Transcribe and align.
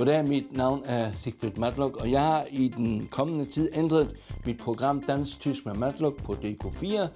Goddag, 0.00 0.28
mit 0.28 0.52
navn 0.52 0.82
er 0.84 1.12
Sigfrid 1.12 1.58
Matlock, 1.58 1.96
og 1.96 2.10
jeg 2.10 2.20
har 2.20 2.46
i 2.50 2.68
den 2.68 3.08
kommende 3.10 3.44
tid 3.44 3.68
ændret 3.74 4.16
mit 4.46 4.58
program 4.58 5.00
Dansk 5.00 5.40
Tysk 5.40 5.66
med 5.66 5.74
Matlock 5.74 6.22
på 6.22 6.32
DK4 6.32 7.08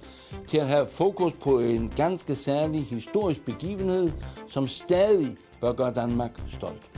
til 0.47 0.57
at 0.57 0.67
have 0.67 0.85
fokus 0.85 1.33
på 1.33 1.59
en 1.59 1.93
ganske 1.97 2.35
særlig 2.35 2.85
historisk 2.85 3.45
begivenhed, 3.45 4.11
som 4.47 4.67
stadig 4.67 5.37
bør 5.61 5.73
gøre 5.73 5.93
Danmark 5.93 6.41
stolt. 6.47 6.89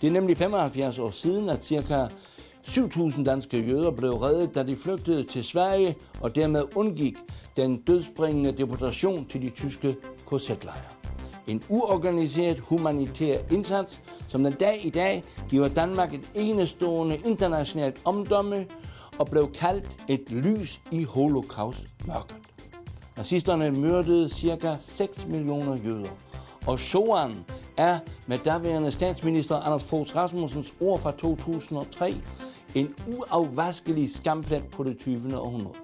Det 0.00 0.06
er 0.06 0.12
nemlig 0.12 0.36
75 0.36 0.98
år 0.98 1.10
siden, 1.10 1.48
at 1.48 1.64
ca. 1.64 2.08
7.000 2.66 3.24
danske 3.24 3.66
jøder 3.68 3.90
blev 3.90 4.10
reddet, 4.10 4.54
da 4.54 4.62
de 4.62 4.76
flygtede 4.76 5.22
til 5.22 5.44
Sverige 5.44 5.96
og 6.20 6.34
dermed 6.34 6.64
undgik 6.74 7.16
den 7.56 7.82
dødsbringende 7.82 8.52
deportation 8.52 9.26
til 9.26 9.42
de 9.42 9.50
tyske 9.50 9.96
korsetlejre. 10.26 11.00
En 11.46 11.62
uorganiseret 11.68 12.60
humanitær 12.60 13.38
indsats, 13.50 14.02
som 14.28 14.44
den 14.44 14.52
dag 14.52 14.86
i 14.86 14.90
dag 14.90 15.22
giver 15.48 15.68
Danmark 15.68 16.14
et 16.14 16.30
enestående 16.34 17.16
internationalt 17.24 18.02
omdømme 18.04 18.66
og 19.20 19.26
blev 19.26 19.52
kaldt 19.52 20.04
et 20.08 20.30
lys 20.30 20.80
i 20.92 21.04
holocaust-mørket. 21.04 22.36
Nazisterne 23.16 23.70
myrdede 23.70 24.30
ca. 24.30 24.76
6 24.80 25.26
millioner 25.26 25.76
jøder, 25.76 26.10
og 26.66 26.78
Shoan 26.78 27.36
er 27.76 27.98
med 28.26 28.38
daværende 28.38 28.92
statsminister 28.92 29.56
Anders 29.56 29.84
Fogh 29.84 30.16
Rasmussens 30.16 30.74
ord 30.80 31.00
fra 31.00 31.10
2003 31.10 32.14
en 32.74 32.94
uafvaskelig 33.16 34.14
skamplet 34.14 34.68
på 34.72 34.84
det 34.84 34.98
20. 34.98 35.38
århundrede. 35.38 35.74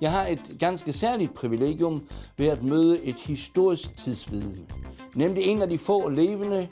Jeg 0.00 0.12
har 0.12 0.26
et 0.26 0.56
ganske 0.58 0.92
særligt 0.92 1.34
privilegium 1.34 2.02
ved 2.36 2.46
at 2.46 2.62
møde 2.62 3.04
et 3.04 3.16
historisk 3.16 3.96
tidsvidne. 3.96 4.66
Nemlig 5.14 5.44
en 5.44 5.62
af 5.62 5.68
de 5.68 5.78
få 5.78 6.08
levende, 6.08 6.68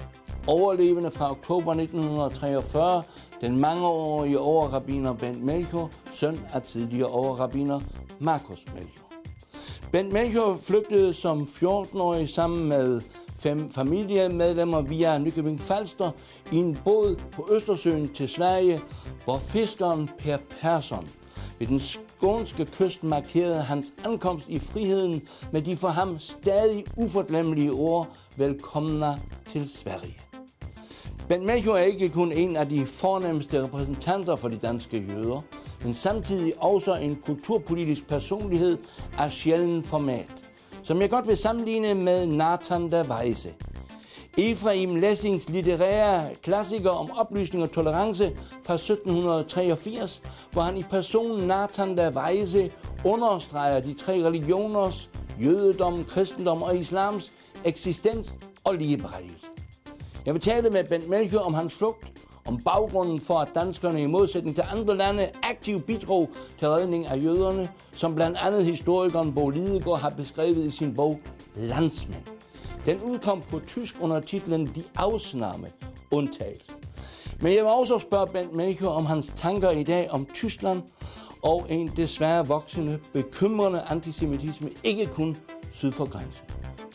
overlevende 0.46 1.10
fra 1.10 1.30
oktober 1.30 1.72
1943, 1.72 3.02
den 3.42 3.60
mangeårige 3.60 4.38
overrabiner 4.38 5.12
Bent 5.12 5.44
Melchior, 5.44 5.90
søn 6.12 6.38
af 6.52 6.62
tidligere 6.62 7.08
overrabiner 7.08 7.80
Markus 8.18 8.64
Melchior. 8.74 9.06
Bent 9.92 10.12
Melchior 10.12 10.54
flygtede 10.54 11.12
som 11.12 11.40
14-årig 11.40 12.28
sammen 12.28 12.68
med 12.68 13.00
fem 13.38 13.70
familiemedlemmer 13.70 14.80
via 14.80 15.18
Nykøbing 15.18 15.60
Falster 15.60 16.10
i 16.52 16.56
en 16.56 16.78
båd 16.84 17.16
på 17.32 17.48
Østersøen 17.52 18.08
til 18.08 18.28
Sverige, 18.28 18.80
hvor 19.24 19.38
fiskeren 19.38 20.10
Per 20.18 20.36
Persson 20.60 21.08
ved 21.58 21.66
den 21.66 21.80
skånske 21.80 22.66
kyst 22.66 23.04
markerede 23.04 23.62
hans 23.62 23.92
ankomst 24.04 24.48
i 24.48 24.58
friheden 24.58 25.22
med 25.52 25.62
de 25.62 25.76
for 25.76 25.88
ham 25.88 26.18
stadig 26.18 26.84
uforglemmelige 26.96 27.72
ord, 27.72 28.08
velkomna 28.36 29.14
til 29.52 29.68
Sverige. 29.68 30.31
Bent 31.28 31.44
Melchior 31.44 31.76
er 31.76 31.82
ikke 31.82 32.08
kun 32.08 32.32
en 32.32 32.56
af 32.56 32.68
de 32.68 32.86
fornemmeste 32.86 33.62
repræsentanter 33.62 34.36
for 34.36 34.48
de 34.48 34.56
danske 34.56 35.06
jøder, 35.10 35.40
men 35.84 35.94
samtidig 35.94 36.52
også 36.62 36.94
en 36.94 37.16
kulturpolitisk 37.26 38.08
personlighed 38.08 38.78
af 39.18 39.30
sjælden 39.30 39.84
format, 39.84 40.26
som 40.82 41.00
jeg 41.00 41.10
godt 41.10 41.28
vil 41.28 41.36
sammenligne 41.36 41.94
med 41.94 42.26
Nathan 42.26 42.90
der 42.90 43.04
Weise– 43.04 43.54
Efraim 44.38 44.96
Lessings 44.96 45.48
litterære 45.48 46.34
klassiker 46.42 46.90
om 46.90 47.10
oplysning 47.16 47.62
og 47.64 47.70
tolerance 47.70 48.32
fra 48.64 48.74
1783, 48.74 50.22
hvor 50.52 50.62
han 50.62 50.76
i 50.76 50.82
personen 50.82 51.48
Nathan 51.48 51.96
der 51.96 52.10
Weise 52.10 52.70
understreger 53.04 53.80
de 53.80 53.94
tre 53.94 54.12
religioners, 54.12 55.10
jødedom, 55.42 56.04
kristendom 56.04 56.62
og 56.62 56.76
islams 56.76 57.32
eksistens 57.64 58.34
og 58.64 58.74
ligeberettigelse. 58.74 59.46
Jeg 60.26 60.34
vil 60.34 60.42
tale 60.42 60.70
med 60.70 60.84
Bent 60.84 61.08
Melchior 61.08 61.40
om 61.40 61.54
hans 61.54 61.74
flugt, 61.74 62.12
om 62.48 62.62
baggrunden 62.64 63.20
for, 63.20 63.34
at 63.34 63.48
danskerne 63.54 64.02
i 64.02 64.06
modsætning 64.06 64.56
til 64.56 64.64
andre 64.72 64.96
lande 64.96 65.30
aktivt 65.42 65.86
bidrog 65.86 66.30
til 66.58 66.68
redning 66.68 67.06
af 67.06 67.24
jøderne, 67.24 67.68
som 67.92 68.14
blandt 68.14 68.38
andet 68.38 68.64
historikeren 68.64 69.34
Bo 69.34 69.48
Lidegaard 69.48 70.00
har 70.00 70.10
beskrevet 70.10 70.56
i 70.56 70.70
sin 70.70 70.94
bog 70.94 71.20
Landsmænd. 71.56 72.22
Den 72.86 73.02
udkom 73.02 73.42
på 73.50 73.58
tysk 73.58 73.96
under 74.00 74.20
titlen 74.20 74.66
De 74.66 74.82
Ausnahme, 74.96 75.68
undtagelse. 76.10 76.72
Men 77.40 77.52
jeg 77.52 77.64
vil 77.64 77.70
også 77.70 77.98
spørge 77.98 78.26
Bent 78.26 78.52
Melchior 78.52 78.90
om 78.90 79.06
hans 79.06 79.32
tanker 79.36 79.70
i 79.70 79.82
dag 79.82 80.10
om 80.10 80.26
Tyskland 80.34 80.82
og 81.42 81.66
en 81.68 81.88
desværre 81.88 82.46
voksende, 82.46 82.98
bekymrende 83.12 83.82
antisemitisme, 83.88 84.70
ikke 84.84 85.06
kun 85.06 85.36
syd 85.72 85.92
for 85.92 86.10
grænsen. 86.10 86.51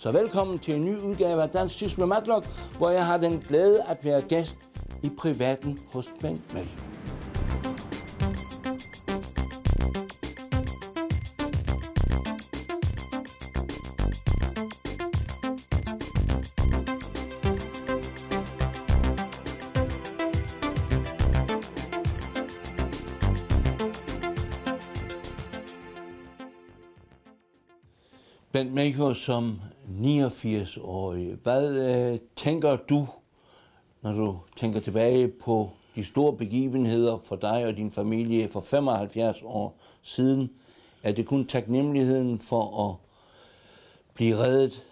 Så 0.07 0.13
velkommen 0.13 0.59
til 0.59 0.75
en 0.75 0.83
ny 0.83 0.97
udgave 0.97 1.43
af 1.43 1.49
Dansk 1.49 1.75
Tysk 1.75 1.97
med 1.97 2.05
Matlock, 2.05 2.45
hvor 2.77 2.89
jeg 2.89 3.05
har 3.05 3.17
den 3.17 3.39
glæde 3.39 3.83
at 3.83 4.05
være 4.05 4.21
gæst 4.21 4.57
i 5.03 5.09
privaten 5.17 5.79
hos 5.93 6.07
Bengt 6.21 6.53
Melchior. 6.53 6.87
Bent 28.51 28.73
Melchior 28.73 29.13
som 29.13 29.61
89-årig. 29.87 31.37
Hvad 31.43 31.89
øh, 31.89 32.19
tænker 32.35 32.75
du, 32.75 33.07
når 34.01 34.11
du 34.11 34.39
tænker 34.55 34.79
tilbage 34.79 35.27
på 35.27 35.71
de 35.95 36.05
store 36.05 36.37
begivenheder 36.37 37.17
for 37.17 37.35
dig 37.35 37.65
og 37.65 37.77
din 37.77 37.91
familie 37.91 38.49
for 38.49 38.61
75 38.61 39.41
år 39.43 39.79
siden? 40.01 40.51
Er 41.03 41.11
det 41.11 41.25
kun 41.25 41.45
taknemmeligheden 41.45 42.39
for 42.39 42.89
at 42.89 42.95
blive 44.13 44.37
reddet? 44.37 44.83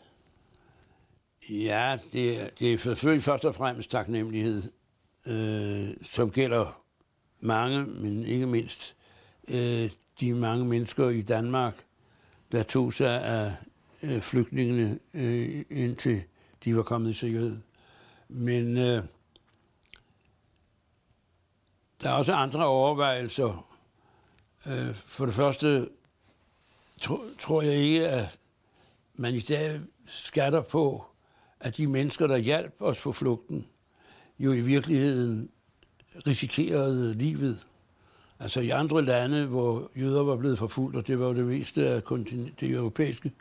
Ja, 1.50 1.97
det 2.13 2.41
er, 2.41 2.47
det 2.59 2.73
er 2.73 2.78
selvfølgelig 2.78 3.23
først 3.23 3.45
og 3.45 3.55
fremmest 3.55 3.91
taknemmelighed, 3.91 4.63
øh, 5.28 5.88
som 6.03 6.31
gælder 6.31 6.81
mange, 7.39 7.85
men 7.85 8.23
ikke 8.23 8.45
mindst 8.45 8.95
øh, 9.47 9.89
de 10.19 10.34
mange 10.34 10.66
mennesker 10.66 11.09
i 11.09 11.22
Danmark, 11.22 11.84
der 12.51 12.63
tog 12.63 12.94
sig 12.94 13.23
af 13.23 13.53
øh, 14.05 14.21
flygtningene, 14.21 14.99
øh, 15.13 15.66
indtil 15.69 16.23
de 16.63 16.75
var 16.75 16.83
kommet 16.83 17.09
i 17.09 17.13
sikkerhed. 17.13 17.57
Men 18.27 18.77
øh, 18.77 19.03
der 22.03 22.09
er 22.09 22.13
også 22.13 22.33
andre 22.33 22.66
overvejelser. 22.66 23.67
Øh, 24.67 24.95
for 24.95 25.25
det 25.25 25.35
første 25.35 25.88
tro, 27.01 27.19
tror 27.39 27.61
jeg 27.61 27.75
ikke, 27.75 28.07
at 28.07 28.39
man 29.13 29.33
i 29.33 29.39
dag 29.39 29.81
skatter 30.05 30.61
på, 30.61 31.05
at 31.59 31.77
de 31.77 31.87
mennesker, 31.87 32.27
der 32.27 32.37
hjalp 32.37 32.73
os 32.79 33.01
på 33.01 33.11
flugten, 33.11 33.67
jo 34.39 34.53
i 34.53 34.61
virkeligheden 34.61 35.49
risikerede 36.27 37.13
livet. 37.13 37.67
Altså 38.39 38.59
i 38.59 38.69
andre 38.69 39.01
lande, 39.05 39.45
hvor 39.45 39.91
jøder 39.95 40.23
var 40.23 40.35
blevet 40.35 40.57
forfulgt, 40.57 40.97
og 40.97 41.07
det 41.07 41.19
var 41.19 41.25
jo 41.25 41.33
det 41.33 41.45
meste 41.45 41.87
af 41.87 42.03
det 42.59 42.72
europæiske 42.72 43.31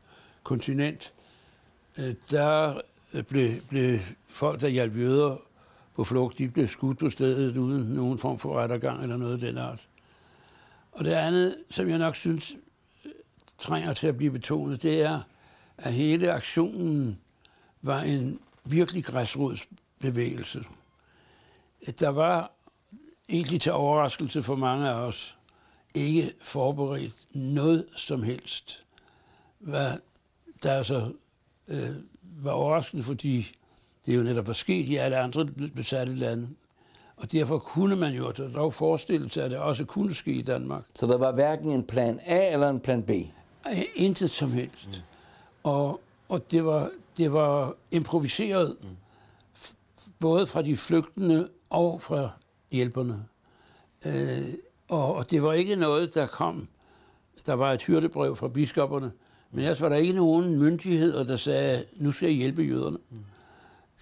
kontinent, 0.45 1.13
øh, 1.99 2.15
der 2.31 2.81
øh, 3.13 3.23
blev, 3.23 3.51
blev 3.69 3.99
folk, 4.29 4.61
der 4.61 4.69
hjalp 4.69 4.97
jøder 4.97 5.37
på 5.95 6.05
flugt, 6.05 6.39
de 6.39 6.49
blev 6.49 6.69
skudt 6.69 6.99
på 6.99 7.11
stedet 7.11 7.57
uden 7.57 7.83
nogen 7.83 8.19
form 8.19 8.39
for 8.39 8.59
rettergang 8.59 9.03
eller 9.03 9.17
noget 9.17 9.33
af 9.33 9.39
den 9.39 9.59
art. 9.59 9.89
Og 10.93 11.05
det 11.05 11.13
andet, 11.13 11.57
som 11.71 11.89
jeg 11.89 11.99
nok 11.99 12.17
synes 12.17 12.57
øh, 13.05 13.11
trænger 13.59 13.93
til 13.93 14.07
at 14.07 14.17
blive 14.17 14.31
betonet, 14.31 14.83
det 14.83 15.03
er, 15.03 15.21
at 15.79 15.93
hele 15.93 16.33
aktionen 16.33 17.19
var 17.83 18.01
en 18.01 18.41
virkelig 18.65 19.05
græsrodsbevægelse. 19.05 20.65
Der 21.99 22.09
var 22.09 22.51
egentlig 23.29 23.61
til 23.61 23.73
overraskelse 23.73 24.43
for 24.43 24.57
mange 24.57 24.89
af 24.89 24.95
os, 24.95 25.39
ikke 25.95 26.33
forberedt 26.43 27.15
noget 27.35 27.87
som 27.97 28.23
helst. 28.23 28.85
Hvad 29.59 29.93
der 30.65 30.73
altså 30.73 31.13
øh, 31.69 31.91
var 32.23 32.51
overraskende, 32.51 33.03
fordi 33.03 33.57
det 34.07 34.17
jo 34.17 34.23
netop 34.23 34.47
var 34.47 34.53
sket 34.53 34.89
i 34.89 34.97
alle 34.97 35.17
andre 35.17 35.47
besatte 35.77 36.15
lande. 36.15 36.49
Og 37.17 37.33
derfor 37.33 37.59
kunne 37.59 37.97
man 37.97 38.15
jo 38.15 38.31
dog 38.31 38.75
forestille 38.75 39.31
sig, 39.31 39.45
at 39.45 39.51
det 39.51 39.59
også 39.59 39.85
kunne 39.85 40.15
ske 40.15 40.33
i 40.33 40.43
Danmark. 40.43 40.83
Så 40.95 41.07
der 41.07 41.19
var 41.19 41.33
hverken 41.33 41.71
en 41.71 41.83
plan 41.83 42.21
A 42.25 42.53
eller 42.53 42.69
en 42.69 42.81
plan 42.81 43.03
B? 43.03 43.11
Intet 43.95 44.31
som 44.31 44.53
helst. 44.53 44.89
Mm. 44.89 44.95
Og, 45.63 46.01
og 46.29 46.51
det, 46.51 46.65
var, 46.65 46.91
det 47.17 47.33
var 47.33 47.75
improviseret, 47.91 48.77
mm. 48.83 48.89
både 50.21 50.47
fra 50.47 50.63
de 50.63 50.77
flygtende 50.77 51.49
og 51.71 52.03
fra 52.03 52.31
hjælperne. 52.73 53.25
Øh, 54.07 54.13
og, 54.89 55.15
og 55.15 55.31
det 55.31 55.43
var 55.43 55.53
ikke 55.53 55.77
noget, 55.77 56.15
der 56.15 56.27
kom. 56.27 56.69
Der 57.47 57.55
var 57.55 57.73
et 57.73 57.83
hyrdebrev 57.83 58.37
fra 58.37 58.49
biskopperne, 58.49 59.13
men 59.55 59.65
ellers 59.65 59.81
var 59.81 59.89
der 59.89 59.97
ikke 59.97 60.13
nogen 60.13 60.59
myndigheder, 60.59 61.25
der 61.25 61.37
sagde, 61.37 61.85
nu 61.97 62.11
skal 62.11 62.27
jeg 62.27 62.37
hjælpe 62.37 62.63
jøderne. 62.63 62.99
Mm. 63.11 63.19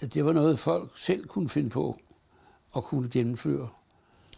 Det 0.08 0.24
var 0.24 0.32
noget, 0.32 0.58
folk 0.58 0.90
selv 0.96 1.26
kunne 1.26 1.48
finde 1.48 1.70
på 1.70 1.98
og 2.74 2.84
kunne 2.84 3.08
gennemføre. 3.08 3.68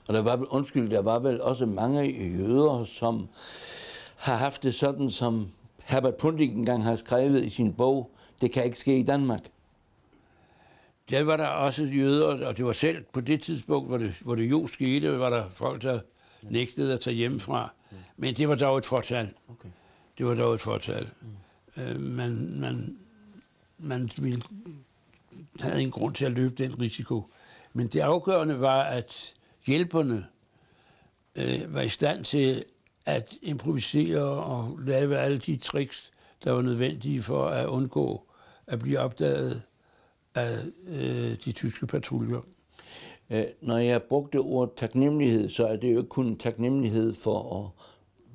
Og 0.09 0.15
der 0.15 0.23
var, 0.23 0.47
undskyld, 0.55 0.91
der 0.91 1.03
var 1.03 1.19
vel 1.19 1.41
også 1.41 1.67
mange 1.67 2.03
jøder, 2.37 2.85
som 2.85 3.29
har 4.17 4.37
haft 4.37 4.63
det 4.63 4.75
sådan, 4.75 5.11
som 5.11 5.49
Herbert 5.85 6.15
Pundik 6.15 6.51
engang 6.51 6.85
har 6.85 6.97
skrevet 6.97 7.45
i 7.45 7.51
sin 7.51 7.73
bog, 7.73 8.11
det 8.41 8.53
kan 8.53 8.65
ikke 8.65 8.79
ske 8.79 8.99
i 8.99 9.03
Danmark. 9.03 9.41
Der 11.11 11.25
var 11.25 11.37
der 11.37 11.47
også 11.47 11.85
jøder, 11.85 12.47
og 12.47 12.57
det 12.57 12.65
var 12.65 12.73
selv 12.73 13.05
på 13.13 13.21
det 13.21 13.43
tidspunkt, 13.43 13.89
hvor 13.89 13.99
det, 13.99 14.15
hvor 14.21 14.35
det 14.35 14.51
jo 14.51 14.67
skete, 14.67 15.19
var 15.19 15.31
der 15.31 15.45
folk, 15.53 15.83
der 15.83 16.01
nægtede 16.43 16.95
at 16.95 17.01
tage 17.01 17.17
hjemmefra. 17.17 17.73
Men 18.17 18.35
det 18.35 18.49
var 18.49 18.55
dog 18.55 18.79
et 18.79 18.85
fortal. 18.85 19.29
Okay. 19.49 19.69
Det 20.19 20.27
var 20.27 20.35
dog 20.35 20.55
et 20.55 20.61
fortal. 20.61 21.09
Mm. 21.21 21.83
Øh, 21.83 22.01
man, 22.01 22.61
man, 22.61 22.99
man 23.79 24.11
ville, 24.19 24.43
havde 25.61 25.83
en 25.83 25.91
grund 25.91 26.15
til 26.15 26.25
at 26.25 26.33
løbe 26.33 26.63
den 26.63 26.81
risiko. 26.81 27.23
Men 27.73 27.87
det 27.87 28.01
afgørende 28.01 28.61
var, 28.61 28.83
at 28.83 29.35
hjælperne 29.67 30.27
øh, 31.37 31.75
var 31.75 31.81
i 31.81 31.89
stand 31.89 32.25
til 32.25 32.65
at 33.07 33.35
improvisere 33.43 34.23
og 34.23 34.79
lave 34.79 35.19
alle 35.19 35.39
de 35.39 35.57
tricks, 35.57 36.13
der 36.45 36.53
var 36.53 36.63
nødvendige 36.63 37.23
for 37.23 37.47
at 37.49 37.67
undgå 37.67 38.23
at 38.67 38.79
blive 38.79 38.99
opdaget 38.99 39.63
af 40.35 40.59
øh, 40.87 41.37
de 41.45 41.53
tyske 41.53 41.87
patruljer. 41.87 42.41
Øh, 43.31 43.45
når 43.61 43.79
jeg 43.79 44.03
brugte 44.03 44.37
ordet 44.37 44.75
taknemmelighed, 44.77 45.51
så 45.51 45.67
er 45.67 45.77
det 45.77 45.93
jo 45.93 45.99
ikke 45.99 46.09
kun 46.09 46.37
taknemmelighed 46.37 47.15
for 47.15 47.65
at 47.65 47.71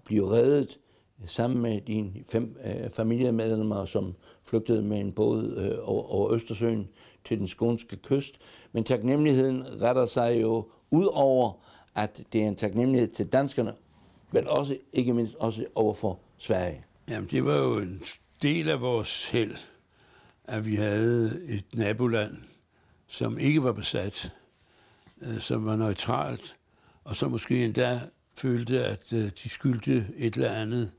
blive 0.06 0.32
reddet 0.32 0.78
sammen 1.26 1.62
med 1.62 1.82
dine 1.82 2.12
fem 2.30 2.58
øh, 2.66 2.90
familiemedlemmer, 2.90 3.86
som 3.86 4.16
flygtede 4.44 4.82
med 4.82 5.00
en 5.00 5.12
båd 5.12 5.58
øh, 5.58 5.90
over, 5.90 6.04
over 6.04 6.34
Østersøen 6.34 6.88
til 7.26 7.40
den 7.40 7.48
skånske 7.48 7.96
kyst. 7.96 8.40
Men 8.72 8.84
taknemmeligheden 8.84 9.82
retter 9.82 10.06
sig 10.06 10.42
jo 10.42 10.66
ud 10.92 11.06
over, 11.06 11.52
at 11.96 12.24
det 12.34 12.44
er 12.44 12.48
en 12.48 12.56
taknemmelighed 12.56 13.08
til 13.08 13.28
danskerne, 13.28 13.74
men 14.32 14.48
også, 14.48 14.78
ikke 14.94 15.14
mindst 15.14 15.36
også 15.36 15.66
over 15.76 15.94
for 15.94 16.20
Sverige. 16.38 16.86
Jamen, 17.10 17.30
det 17.32 17.46
var 17.46 17.58
jo 17.58 17.78
en 17.78 18.02
del 18.42 18.70
af 18.70 18.82
vores 18.82 19.26
held, 19.26 19.56
at 20.44 20.66
vi 20.66 20.76
havde 20.76 21.32
et 21.50 21.66
naboland, 21.74 22.38
som 23.08 23.38
ikke 23.38 23.64
var 23.64 23.72
besat, 23.72 24.32
øh, 25.22 25.40
som 25.40 25.66
var 25.66 25.76
neutralt, 25.76 26.56
og 27.04 27.16
som 27.16 27.32
måske 27.32 27.66
endda 27.66 28.02
følte, 28.36 28.86
at 28.86 29.14
øh, 29.14 29.32
de 29.44 29.50
skyldte 29.50 30.08
et 30.18 30.34
eller 30.34 30.52
andet 30.52 30.92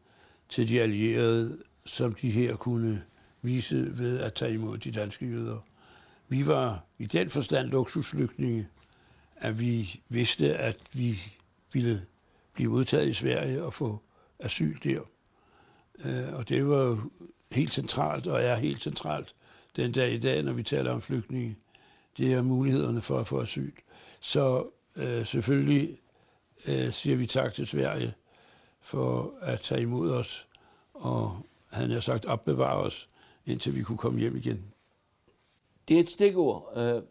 til 0.50 0.68
de 0.68 0.80
allierede, 0.80 1.58
som 1.86 2.14
de 2.14 2.30
her 2.30 2.56
kunne 2.56 3.04
vise 3.42 3.98
ved 3.98 4.20
at 4.20 4.34
tage 4.34 4.54
imod 4.54 4.78
de 4.78 4.90
danske 4.90 5.26
jøder. 5.26 5.58
Vi 6.28 6.46
var 6.46 6.84
i 6.98 7.06
den 7.06 7.30
forstand 7.30 7.68
luksusflygtninge, 7.68 8.68
at 9.36 9.60
vi 9.60 10.00
vidste, 10.08 10.56
at 10.56 10.76
vi 10.92 11.18
ville 11.72 12.06
blive 12.54 12.70
modtaget 12.70 13.08
i 13.08 13.12
Sverige 13.12 13.64
og 13.64 13.74
få 13.74 14.02
asyl 14.38 14.76
der. 14.84 15.00
Øh, 16.04 16.34
og 16.38 16.48
det 16.48 16.68
var 16.68 17.08
helt 17.52 17.74
centralt, 17.74 18.26
og 18.26 18.42
er 18.42 18.54
helt 18.54 18.82
centralt 18.82 19.34
den 19.76 19.92
dag 19.92 20.12
i 20.12 20.18
dag, 20.18 20.42
når 20.42 20.52
vi 20.52 20.62
taler 20.62 20.90
om 20.90 21.02
flygtninge. 21.02 21.56
Det 22.16 22.32
er 22.32 22.42
mulighederne 22.42 23.02
for 23.02 23.18
at 23.18 23.28
få 23.28 23.40
asyl. 23.40 23.72
Så 24.20 24.66
øh, 24.96 25.26
selvfølgelig 25.26 25.96
øh, 26.68 26.92
siger 26.92 27.16
vi 27.16 27.26
tak 27.26 27.54
til 27.54 27.66
Sverige 27.66 28.14
for 28.80 29.34
at 29.40 29.60
tage 29.60 29.82
imod 29.82 30.10
os, 30.10 30.48
og 30.94 31.36
han 31.70 31.90
har 31.90 32.00
sagt 32.00 32.24
opbevare 32.24 32.76
os, 32.76 33.08
indtil 33.46 33.74
vi 33.74 33.82
kunne 33.82 33.98
komme 33.98 34.20
hjem 34.20 34.36
igen. 34.36 34.64
Det 35.88 35.96
er 35.96 36.00
et 36.00 36.10
stikord. 36.10 36.72
Øh, 36.76 37.02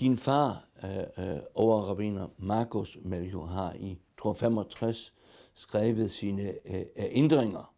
din 0.00 0.16
far, 0.16 0.64
øh, 0.84 1.26
øh, 1.26 1.40
overrabiner 1.54 2.28
Markus 2.38 2.98
Melchior, 3.02 3.46
har 3.46 3.72
i 3.72 3.98
tror 4.18 4.32
65 4.32 5.12
skrevet 5.54 6.10
sine 6.10 6.42
øh, 6.42 6.80
øh, 6.80 6.84
ændringer. 6.96 7.74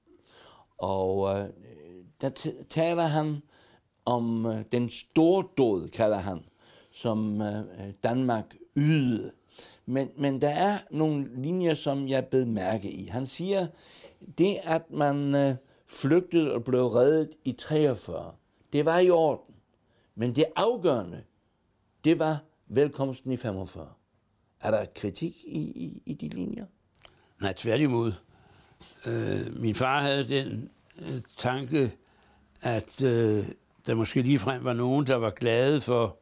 Og 0.78 1.38
øh, 1.38 1.48
der 2.20 2.30
taler 2.70 3.06
han 3.06 3.42
om 4.04 4.46
den 4.72 4.90
store 4.90 5.44
død, 5.58 5.88
kalder 5.88 6.18
han, 6.18 6.44
som 6.90 7.42
Danmark 8.02 8.54
ydede. 8.76 9.32
Men, 9.87 10.10
men 10.16 10.40
der 10.40 10.49
er 10.49 10.78
nogle 10.90 11.43
linjer, 11.43 11.75
som 11.75 12.08
jeg 12.08 12.26
bed 12.26 12.44
mærke 12.44 12.90
i. 12.90 13.06
Han 13.06 13.26
siger, 13.26 13.66
det 14.38 14.58
at 14.62 14.90
man 14.90 15.34
øh, 15.34 15.55
flygtede 15.87 16.52
og 16.55 16.64
blev 16.64 16.87
reddet 16.87 17.31
i 17.44 17.52
43, 17.52 18.32
det 18.72 18.84
var 18.84 18.99
i 18.99 19.10
orden. 19.10 19.55
Men 20.14 20.37
det 20.37 20.44
afgørende, 20.56 21.22
det 22.05 22.19
var 22.19 22.38
velkomsten 22.66 23.32
i 23.32 23.37
45. 23.37 23.88
Er 24.60 24.70
der 24.70 24.84
kritik 24.94 25.37
i, 25.46 25.58
i, 25.58 26.02
i 26.06 26.14
de 26.14 26.28
linjer? 26.28 26.66
Nej, 27.40 27.52
tværtimod. 27.52 28.12
Øh, 29.06 29.61
min 29.61 29.75
far 29.75 30.02
havde 30.02 30.28
den 30.28 30.70
øh, 31.00 31.22
tanke, 31.38 31.93
at 32.62 33.02
øh, 33.02 33.44
der 33.87 33.94
måske 33.94 34.22
lige 34.22 34.38
frem 34.38 34.64
var 34.64 34.72
nogen, 34.72 35.06
der 35.06 35.16
var 35.16 35.31
glade 35.31 35.81
for, 35.81 36.16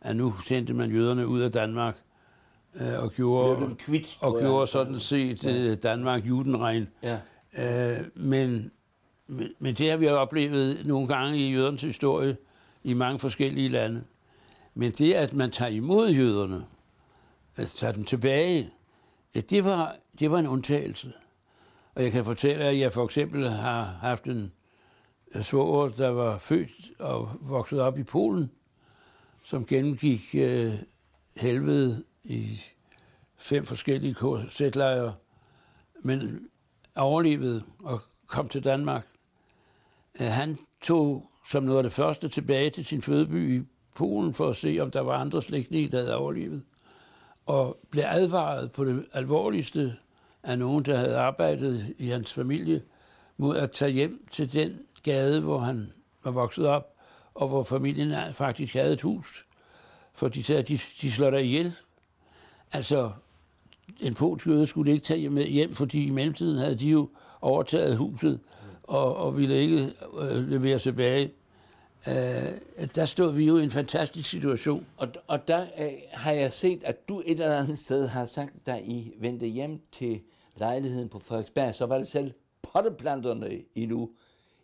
at 0.00 0.16
nu 0.16 0.32
sendte 0.46 0.74
man 0.74 0.90
jøderne 0.90 1.26
ud 1.26 1.40
af 1.40 1.52
Danmark, 1.52 1.96
øh, 2.80 3.02
og 3.02 3.10
gjorde, 3.10 3.74
kvit, 3.78 4.16
og 4.20 4.38
gjorde 4.40 4.66
sådan 4.66 5.00
set 5.00 5.44
ja. 5.44 5.52
Øh, 5.52 5.76
Danmark 5.82 6.26
judenregn. 6.26 6.88
Ja. 7.02 7.18
Øh, 7.58 7.96
men, 8.14 8.72
men, 9.26 9.48
men 9.58 9.74
det 9.74 9.90
har 9.90 9.96
vi 9.96 10.08
oplevet 10.08 10.86
nogle 10.86 11.08
gange 11.08 11.38
i 11.38 11.52
jødernes 11.52 11.82
historie, 11.82 12.36
i 12.84 12.94
mange 12.94 13.18
forskellige 13.18 13.68
lande. 13.68 14.04
Men 14.74 14.92
det, 14.92 15.12
at 15.12 15.32
man 15.32 15.50
tager 15.50 15.70
imod 15.70 16.10
jøderne, 16.10 16.64
at 17.56 17.66
tage 17.66 17.92
dem 17.92 18.04
tilbage, 18.04 18.70
det 19.50 19.64
var, 19.64 19.96
det 20.18 20.30
var 20.30 20.38
en 20.38 20.46
undtagelse. 20.46 21.12
Og 21.94 22.02
jeg 22.02 22.12
kan 22.12 22.24
fortælle, 22.24 22.64
at 22.64 22.78
jeg 22.78 22.92
for 22.92 23.04
eksempel 23.04 23.48
har 23.48 23.98
haft 24.00 24.24
en 24.24 24.52
svoger, 25.42 25.88
der 25.88 26.08
var 26.08 26.38
født 26.38 26.70
og 26.98 27.30
vokset 27.40 27.80
op 27.80 27.98
i 27.98 28.02
Polen, 28.02 28.50
som 29.44 29.66
gennemgik 29.66 30.34
øh, 30.34 30.72
helvede 31.36 32.04
i 32.24 32.60
fem 33.36 33.66
forskellige 33.66 34.14
KZ-lejre, 34.14 35.14
men 36.02 36.48
overlevede 36.96 37.62
og 37.78 38.00
kom 38.26 38.48
til 38.48 38.64
Danmark. 38.64 39.06
Øh, 40.20 40.26
han 40.26 40.58
tog 40.82 41.30
som 41.50 41.62
noget 41.62 41.78
af 41.78 41.82
det 41.82 41.92
første 41.92 42.28
tilbage 42.28 42.70
til 42.70 42.84
sin 42.84 43.02
fødeby 43.02 43.60
i 43.60 43.66
Polen 43.94 44.34
for 44.34 44.48
at 44.48 44.56
se, 44.56 44.78
om 44.80 44.90
der 44.90 45.00
var 45.00 45.18
andre 45.18 45.42
slægtninge, 45.42 45.90
der 45.90 45.98
havde 45.98 46.16
overlevet. 46.16 46.62
Og 47.46 47.78
blev 47.90 48.04
advaret 48.06 48.72
på 48.72 48.84
det 48.84 49.06
alvorligste 49.12 49.96
af 50.42 50.58
nogen, 50.58 50.84
der 50.84 50.96
havde 50.96 51.16
arbejdet 51.16 51.94
i 51.98 52.08
hans 52.08 52.32
familie, 52.32 52.82
mod 53.36 53.56
at 53.56 53.70
tage 53.70 53.90
hjem 53.90 54.28
til 54.32 54.52
den 54.52 54.78
gade, 55.02 55.40
hvor 55.40 55.58
han 55.58 55.92
var 56.24 56.30
vokset 56.30 56.66
op, 56.66 56.94
og 57.34 57.48
hvor 57.48 57.64
familien 57.64 58.14
faktisk 58.34 58.74
havde 58.74 58.92
et 58.92 59.02
hus. 59.02 59.46
For 60.14 60.28
de 60.28 60.44
sagde, 60.44 60.58
at 60.58 60.68
de, 60.68 60.78
de 61.00 61.12
slår 61.12 61.30
dig 61.30 61.44
ihjel. 61.44 61.74
Altså, 62.72 63.10
en 64.00 64.14
polsk 64.14 64.46
jøde 64.46 64.66
skulle 64.66 64.92
ikke 64.92 65.04
tage 65.04 65.30
med 65.30 65.44
hjem, 65.44 65.74
fordi 65.74 66.06
i 66.06 66.10
mellemtiden 66.10 66.58
havde 66.58 66.74
de 66.74 66.88
jo 66.88 67.08
overtaget 67.40 67.96
huset 67.96 68.40
og, 68.82 69.16
og 69.16 69.36
ville 69.36 69.56
ikke 69.56 69.92
øh, 70.20 70.48
levere 70.48 70.78
tilbage. 70.78 71.30
Øh, 72.08 72.88
der 72.94 73.04
stod 73.04 73.32
vi 73.32 73.44
jo 73.44 73.56
i 73.56 73.64
en 73.64 73.70
fantastisk 73.70 74.30
situation. 74.30 74.86
Og, 74.96 75.08
og 75.26 75.48
der 75.48 75.66
øh, 75.78 75.92
har 76.12 76.32
jeg 76.32 76.52
set, 76.52 76.84
at 76.84 77.08
du 77.08 77.20
et 77.20 77.30
eller 77.30 77.58
andet 77.58 77.78
sted 77.78 78.08
har 78.08 78.26
sagt, 78.26 78.66
da 78.66 78.80
I 78.84 79.12
vendte 79.20 79.46
hjem 79.46 79.80
til 79.92 80.20
lejligheden 80.56 81.08
på 81.08 81.18
Frederiksberg, 81.18 81.74
så 81.74 81.86
var 81.86 81.98
det 81.98 82.08
selv 82.08 82.32
potteplanterne 82.72 83.50
endnu 83.74 84.10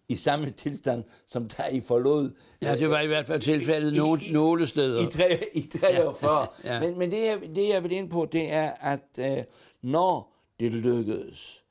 i 0.09 0.17
samme 0.17 0.51
tilstand, 0.51 1.05
som 1.27 1.49
der 1.49 1.69
I 1.69 1.81
forlod. 1.81 2.31
Ja, 2.63 2.77
det 2.77 2.91
var 2.91 3.01
i 3.01 3.07
hvert 3.07 3.27
fald 3.27 3.41
tilfældet 3.41 3.95
nogle, 3.95 4.23
i, 4.29 4.33
nogle 4.33 4.67
steder. 4.67 5.09
I, 5.09 5.11
tre, 5.11 5.49
i 5.55 5.61
43. 5.61 6.47
Ja, 6.65 6.75
ja. 6.75 6.81
Men, 6.81 6.99
men 6.99 7.11
det, 7.11 7.27
jeg, 7.27 7.39
det, 7.55 7.69
jeg 7.69 7.83
vil 7.83 7.93
ind 7.93 8.11
på, 8.11 8.29
det 8.33 8.53
er, 8.53 8.71
at 8.71 9.09
øh, 9.19 9.45
når 9.83 10.35
det 10.61 10.71
lykkedes, 10.71 11.65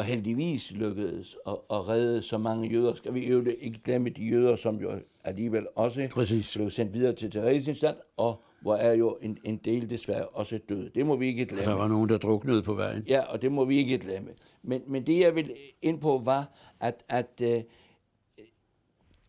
og 0.00 0.06
heldigvis 0.06 0.72
lykkedes 0.72 1.36
at, 1.46 1.56
at 1.70 1.88
redde 1.88 2.22
så 2.22 2.38
mange 2.38 2.68
jøder. 2.68 2.94
Skal 2.94 3.14
vi 3.14 3.28
jo 3.28 3.44
ikke 3.60 3.80
glemme 3.84 4.10
de 4.10 4.24
jøder, 4.24 4.56
som 4.56 4.76
jo 4.76 4.90
alligevel 5.24 5.66
også 5.74 6.08
Præcis. 6.12 6.56
blev 6.56 6.70
sendt 6.70 6.94
videre 6.94 7.12
til 7.12 7.30
Theresienstadt, 7.30 7.96
og 8.16 8.42
hvor 8.60 8.76
er 8.76 8.92
jo 8.92 9.18
en, 9.22 9.38
en 9.44 9.56
del 9.56 9.90
desværre 9.90 10.26
også 10.26 10.58
død. 10.68 10.90
Det 10.90 11.06
må 11.06 11.16
vi 11.16 11.26
ikke 11.26 11.46
glemme. 11.46 11.72
Der 11.72 11.78
var 11.78 11.88
nogen, 11.88 12.08
der 12.08 12.18
druknede 12.18 12.62
på 12.62 12.74
vejen. 12.74 13.04
Ja, 13.08 13.20
og 13.20 13.42
det 13.42 13.52
må 13.52 13.64
vi 13.64 13.76
ikke 13.76 13.98
glemme. 13.98 14.30
Men, 14.62 14.82
men 14.86 15.06
det, 15.06 15.20
jeg 15.20 15.34
vil 15.34 15.54
ind 15.82 16.00
på, 16.00 16.20
var, 16.24 16.48
at, 16.80 17.04
at 17.08 17.42
uh, 17.42 17.48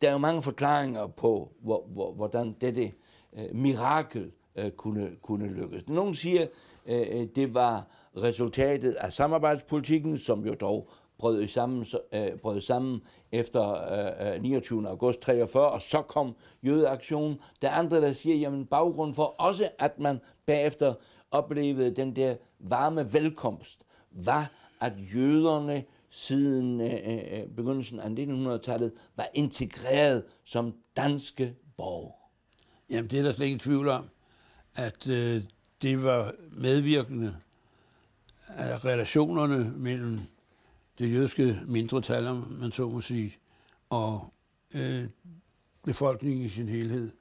der 0.01 0.07
er 0.07 0.11
jo 0.11 0.17
mange 0.17 0.41
forklaringer 0.41 1.07
på, 1.07 1.51
hvor, 1.59 1.85
hvor, 1.87 2.13
hvordan 2.13 2.55
dette 2.61 2.91
øh, 3.37 3.55
mirakel 3.55 4.31
øh, 4.55 4.71
kunne, 4.71 5.09
kunne 5.21 5.47
lykkes. 5.47 5.87
Nogle 5.87 6.15
siger, 6.15 6.47
øh, 6.85 7.27
det 7.35 7.53
var 7.53 7.87
resultatet 8.17 8.91
af 8.91 9.13
samarbejdspolitikken, 9.13 10.17
som 10.17 10.45
jo 10.45 10.53
dog 10.53 10.89
brød 11.17 11.47
sammen, 11.47 11.85
øh, 12.13 12.37
brød 12.37 12.61
sammen 12.61 13.01
efter 13.31 13.71
øh, 14.27 14.35
øh 14.35 14.41
29. 14.41 14.89
august 14.89 15.21
43, 15.21 15.69
og 15.69 15.81
så 15.81 16.01
kom 16.01 16.35
jødeaktionen. 16.63 17.39
Der 17.61 17.69
er 17.69 17.73
andre, 17.73 18.01
der 18.01 18.13
siger, 18.13 18.35
jamen 18.35 18.65
baggrunden 18.65 19.15
for 19.15 19.23
også, 19.23 19.69
at 19.79 19.99
man 19.99 20.19
bagefter 20.45 20.93
oplevede 21.31 21.95
den 21.95 22.15
der 22.15 22.35
varme 22.59 23.13
velkomst, 23.13 23.83
var, 24.11 24.51
at 24.81 24.93
jøderne 25.15 25.83
siden 26.09 26.81
øh, 26.81 26.93
øh 26.93 27.47
begyndelsen 27.55 27.99
af 27.99 28.09
1900-tallet 28.09 28.91
var 29.15 29.27
integreret 29.33 30.23
som 30.45 30.73
danske 30.97 31.55
borgere. 31.77 32.13
Jamen, 32.89 33.09
det 33.09 33.19
er 33.19 33.23
der 33.23 33.31
slet 33.31 33.45
ingen 33.45 33.59
tvivl 33.59 33.87
om, 33.87 34.09
at 34.75 35.07
øh, 35.07 35.41
det 35.81 36.03
var 36.03 36.33
medvirkende 36.51 37.35
af 38.57 38.85
relationerne 38.85 39.73
mellem 39.77 40.19
det 40.99 41.13
jødiske 41.13 41.59
mindretal, 41.67 42.27
om 42.27 42.57
man 42.59 42.71
så 42.71 42.89
må 42.89 43.01
sige, 43.01 43.37
og 43.89 44.33
øh, 44.75 45.03
befolkningen 45.83 46.45
i 46.45 46.49
sin 46.49 46.69
helhed, 46.69 47.11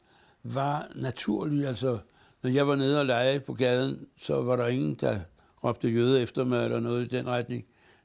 var 0.43 0.93
naturlig. 0.95 1.67
Altså, 1.67 1.99
når 2.43 2.51
jeg 2.51 2.69
var 2.69 2.77
nede 2.77 3.01
og 3.01 3.07
lege 3.07 3.41
på 3.41 3.55
gaden, 3.55 4.07
så 4.21 4.43
var 4.43 4.57
der 4.57 4.67
ingen, 4.67 4.95
der 4.95 5.21
råbte 5.65 5.89
jøde 5.89 6.23
efter 6.23 6.45
mig 6.45 6.65
eller 6.65 6.81
noget 6.81 7.05
i 7.05 7.17
den 7.17 7.27
retning. 7.27 7.65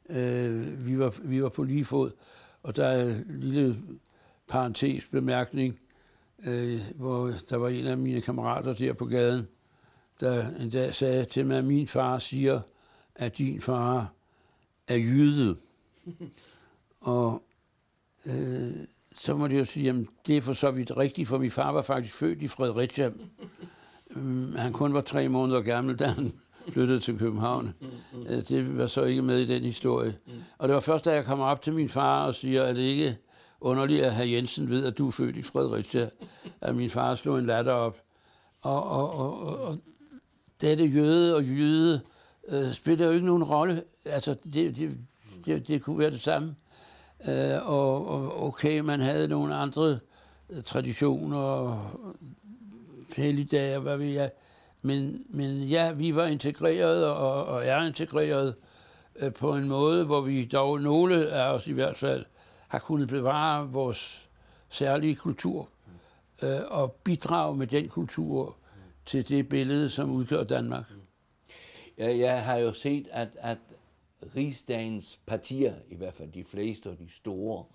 Øh, 0.09 0.85
vi, 0.87 0.99
var, 0.99 1.15
vi 1.23 1.43
var 1.43 1.49
på 1.49 1.63
lige 1.63 1.85
fod. 1.85 2.11
Og 2.63 2.75
der 2.75 2.85
er 2.87 3.03
en 3.03 3.39
lille 3.39 3.75
parentes 4.47 5.05
bemærkning, 5.05 5.79
øh, 6.45 6.81
hvor 6.95 7.31
der 7.49 7.57
var 7.57 7.69
en 7.69 7.87
af 7.87 7.97
mine 7.97 8.21
kammerater 8.21 8.73
der 8.73 8.93
på 8.93 9.05
gaden, 9.05 9.47
der 10.19 10.45
en 10.59 10.69
dag 10.69 10.95
sagde 10.95 11.25
til 11.25 11.45
mig, 11.45 11.57
at 11.57 11.65
min 11.65 11.87
far 11.87 12.19
siger, 12.19 12.61
at 13.15 13.37
din 13.37 13.61
far 13.61 14.13
er 14.87 14.95
jyde. 14.97 15.55
og 17.01 17.43
øh, 18.25 18.73
så 19.15 19.35
må 19.35 19.47
det 19.47 19.59
jo 19.59 19.65
sige, 19.65 19.89
at 19.89 19.95
det 20.27 20.37
er 20.37 20.41
for 20.41 20.53
så 20.53 20.71
vidt 20.71 20.97
rigtigt, 20.97 21.27
for 21.27 21.37
min 21.37 21.51
far 21.51 21.71
var 21.71 21.81
faktisk 21.81 22.15
født 22.15 22.41
i 22.41 22.47
Fredericia. 22.47 23.11
Um, 24.15 24.53
han 24.55 24.73
kun 24.73 24.93
var 24.93 25.01
tre 25.01 25.29
måneder 25.29 25.61
gammel, 25.61 25.95
da 25.95 26.07
han 26.07 26.33
flyttede 26.73 26.99
til 26.99 27.17
København. 27.19 27.73
Mm, 27.81 28.23
Det 28.47 28.77
var 28.77 28.87
så 28.87 29.03
ikke 29.03 29.21
med 29.21 29.39
i 29.39 29.45
den 29.45 29.63
historie. 29.63 30.17
Mm. 30.25 30.33
Og 30.57 30.67
det 30.67 30.73
var 30.75 30.81
først, 30.81 31.05
da 31.05 31.13
jeg 31.13 31.25
kom 31.25 31.39
op 31.39 31.61
til 31.61 31.73
min 31.73 31.89
far 31.89 32.25
og 32.25 32.35
siger, 32.35 32.63
at 32.63 32.75
det 32.75 32.81
ikke 32.81 33.17
underligt, 33.61 34.03
at 34.03 34.15
herr 34.15 34.25
Jensen 34.25 34.69
ved, 34.69 34.85
at 34.85 34.97
du 34.97 35.07
er 35.07 35.11
født 35.11 35.37
i 35.37 35.41
Fredericia, 35.43 36.09
at 36.61 36.75
min 36.75 36.89
far 36.89 37.15
slog 37.15 37.39
en 37.39 37.45
latter 37.45 37.71
op. 37.71 38.01
Og, 38.61 38.83
og, 38.83 39.11
og, 39.13 39.39
og, 39.39 39.57
og 39.57 39.77
dette 40.61 40.85
jøde 40.85 41.35
og 41.35 41.43
jøde 41.43 42.01
øh, 42.47 42.73
spiller 42.73 43.05
jo 43.05 43.11
ikke 43.11 43.25
nogen 43.25 43.43
rolle. 43.43 43.83
Altså, 44.05 44.35
det, 44.53 44.75
det, 44.75 44.97
det, 45.45 45.67
det 45.67 45.81
kunne 45.81 45.99
være 45.99 46.11
det 46.11 46.21
samme. 46.21 46.55
Øh, 47.27 47.69
og, 47.69 48.07
og 48.07 48.43
okay, 48.43 48.79
man 48.79 48.99
havde 48.99 49.27
nogle 49.27 49.55
andre 49.55 49.99
øh, 50.49 50.63
traditioner 50.63 51.37
og 51.37 51.81
helligdage, 53.15 53.79
hvad 53.79 53.97
ved 53.97 54.05
jeg. 54.05 54.31
Men, 54.81 55.25
men 55.29 55.63
ja, 55.63 55.91
vi 55.91 56.15
var 56.15 56.25
integreret 56.25 57.05
og, 57.05 57.45
og 57.45 57.65
er 57.65 57.85
integreret 57.85 58.55
øh, 59.15 59.33
på 59.33 59.55
en 59.55 59.67
måde, 59.67 60.05
hvor 60.05 60.21
vi 60.21 60.45
dog, 60.45 60.81
nogle 60.81 61.29
af 61.29 61.53
os 61.53 61.67
i 61.67 61.71
hvert 61.71 61.97
fald, 61.97 62.25
har 62.67 62.79
kunnet 62.79 63.07
bevare 63.07 63.69
vores 63.69 64.29
særlige 64.69 65.15
kultur 65.15 65.69
øh, 66.43 66.59
og 66.67 66.91
bidrage 66.91 67.55
med 67.57 67.67
den 67.67 67.89
kultur 67.89 68.55
til 69.05 69.29
det 69.29 69.49
billede, 69.49 69.89
som 69.89 70.11
udgør 70.11 70.43
Danmark. 70.43 70.91
Ja, 71.97 72.17
jeg 72.17 72.43
har 72.43 72.57
jo 72.57 72.73
set, 72.73 73.07
at, 73.11 73.37
at 73.39 73.57
rigsdagens 74.35 75.19
partier, 75.25 75.75
i 75.87 75.95
hvert 75.95 76.13
fald 76.13 76.31
de 76.31 76.43
fleste 76.43 76.89
og 76.89 76.99
de 76.99 77.09
store, 77.09 77.65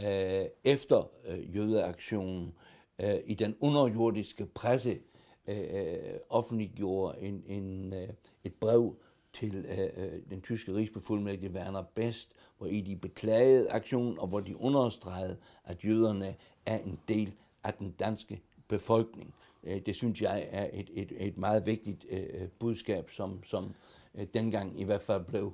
øh, 0.00 0.46
efter 0.64 1.10
øh, 1.28 1.56
jødeaktionen 1.56 2.54
øh, 2.98 3.14
i 3.26 3.34
den 3.34 3.56
underjordiske 3.60 4.46
presse 4.46 4.98
øh, 5.46 5.58
øh, 5.70 5.96
offentliggjorde 6.30 7.20
en, 7.20 7.44
en, 7.46 7.92
øh, 7.92 8.08
et 8.44 8.54
brev 8.54 8.96
til 9.32 9.66
øh, 9.68 10.04
øh, 10.04 10.20
den 10.30 10.42
tyske 10.42 10.74
rigsbefuldmægtige 10.74 11.52
Werner 11.52 11.82
Best, 11.94 12.32
hvor 12.58 12.66
i 12.66 12.80
de 12.80 12.96
beklagede 12.96 13.70
aktionen, 13.70 14.18
og 14.18 14.26
hvor 14.26 14.40
de 14.40 14.56
understregede, 14.56 15.36
at 15.64 15.84
jøderne 15.84 16.34
er 16.66 16.78
en 16.78 16.98
del 17.08 17.34
af 17.64 17.74
den 17.74 17.90
danske 17.90 18.40
befolkning. 18.68 19.34
Øh, 19.64 19.80
det 19.86 19.96
synes 19.96 20.22
jeg 20.22 20.48
er 20.50 20.68
et, 20.72 20.90
et, 20.94 21.12
et 21.16 21.38
meget 21.38 21.66
vigtigt 21.66 22.04
øh, 22.10 22.18
øh, 22.18 22.48
budskab, 22.58 23.10
som, 23.10 23.44
som 23.44 23.74
øh, 24.14 24.26
dengang 24.34 24.80
i 24.80 24.84
hvert 24.84 25.02
fald 25.02 25.24
blev 25.24 25.52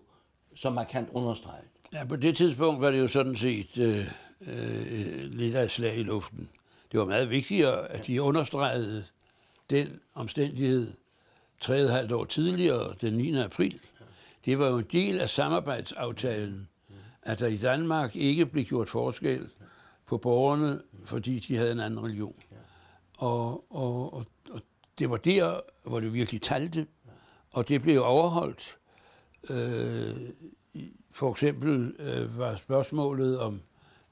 så 0.54 0.70
markant 0.70 1.08
understreget. 1.12 1.64
Ja, 1.92 2.04
på 2.04 2.16
det 2.16 2.36
tidspunkt 2.36 2.80
var 2.80 2.90
det 2.90 2.98
jo 2.98 3.08
sådan 3.08 3.36
set 3.36 3.78
øh, 3.78 3.98
øh, 4.40 5.30
lidt 5.30 5.56
af 5.56 5.64
et 5.64 5.70
slag 5.70 5.96
i 5.96 6.02
luften. 6.02 6.48
Det 6.92 7.00
var 7.00 7.06
meget 7.06 7.30
vigtigere, 7.30 7.92
at 7.92 8.06
de 8.06 8.22
understregede 8.22 9.04
den 9.70 10.00
omstændighed 10.14 10.92
tre 11.60 11.88
halvt 11.88 12.12
år 12.12 12.24
tidligere, 12.24 12.94
den 13.00 13.14
9. 13.14 13.38
april. 13.38 13.80
Det 14.44 14.58
var 14.58 14.68
jo 14.68 14.78
en 14.78 14.86
del 14.92 15.20
af 15.20 15.28
samarbejdsaftalen, 15.30 16.68
at 17.22 17.38
der 17.38 17.46
i 17.46 17.56
Danmark 17.56 18.16
ikke 18.16 18.46
blev 18.46 18.64
gjort 18.64 18.88
forskel 18.88 19.48
på 20.06 20.18
borgerne, 20.18 20.80
fordi 21.04 21.38
de 21.38 21.56
havde 21.56 21.72
en 21.72 21.80
anden 21.80 22.04
religion. 22.04 22.34
Og, 23.18 23.64
og, 23.70 24.14
og, 24.14 24.26
og 24.50 24.60
det 24.98 25.10
var 25.10 25.16
der, 25.16 25.60
hvor 25.84 26.00
det 26.00 26.12
virkelig 26.12 26.42
talte, 26.42 26.87
og 27.52 27.68
det 27.68 27.82
blev 27.82 28.02
overholdt. 28.04 28.78
Øh, 29.50 30.16
for 31.12 31.30
eksempel 31.30 31.94
øh, 31.98 32.38
var 32.38 32.56
spørgsmålet 32.56 33.40
om, 33.40 33.60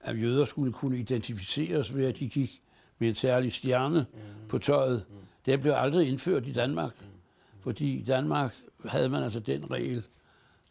at 0.01 0.23
jøder 0.23 0.45
skulle 0.45 0.73
kunne 0.73 0.99
identificeres 0.99 1.97
ved, 1.97 2.07
at 2.07 2.19
de 2.19 2.29
gik 2.29 2.63
med 2.99 3.09
en 3.09 3.15
særlig 3.15 3.53
stjerne 3.53 4.07
mm. 4.13 4.49
på 4.49 4.59
tøjet. 4.59 5.05
Mm. 5.09 5.17
Det 5.47 5.61
blev 5.61 5.73
aldrig 5.77 6.09
indført 6.09 6.47
i 6.47 6.53
Danmark, 6.53 7.01
mm. 7.01 7.07
fordi 7.63 7.99
i 7.99 8.03
Danmark 8.03 8.55
havde 8.85 9.09
man 9.09 9.23
altså 9.23 9.41
den 9.41 9.71
regel. 9.71 10.03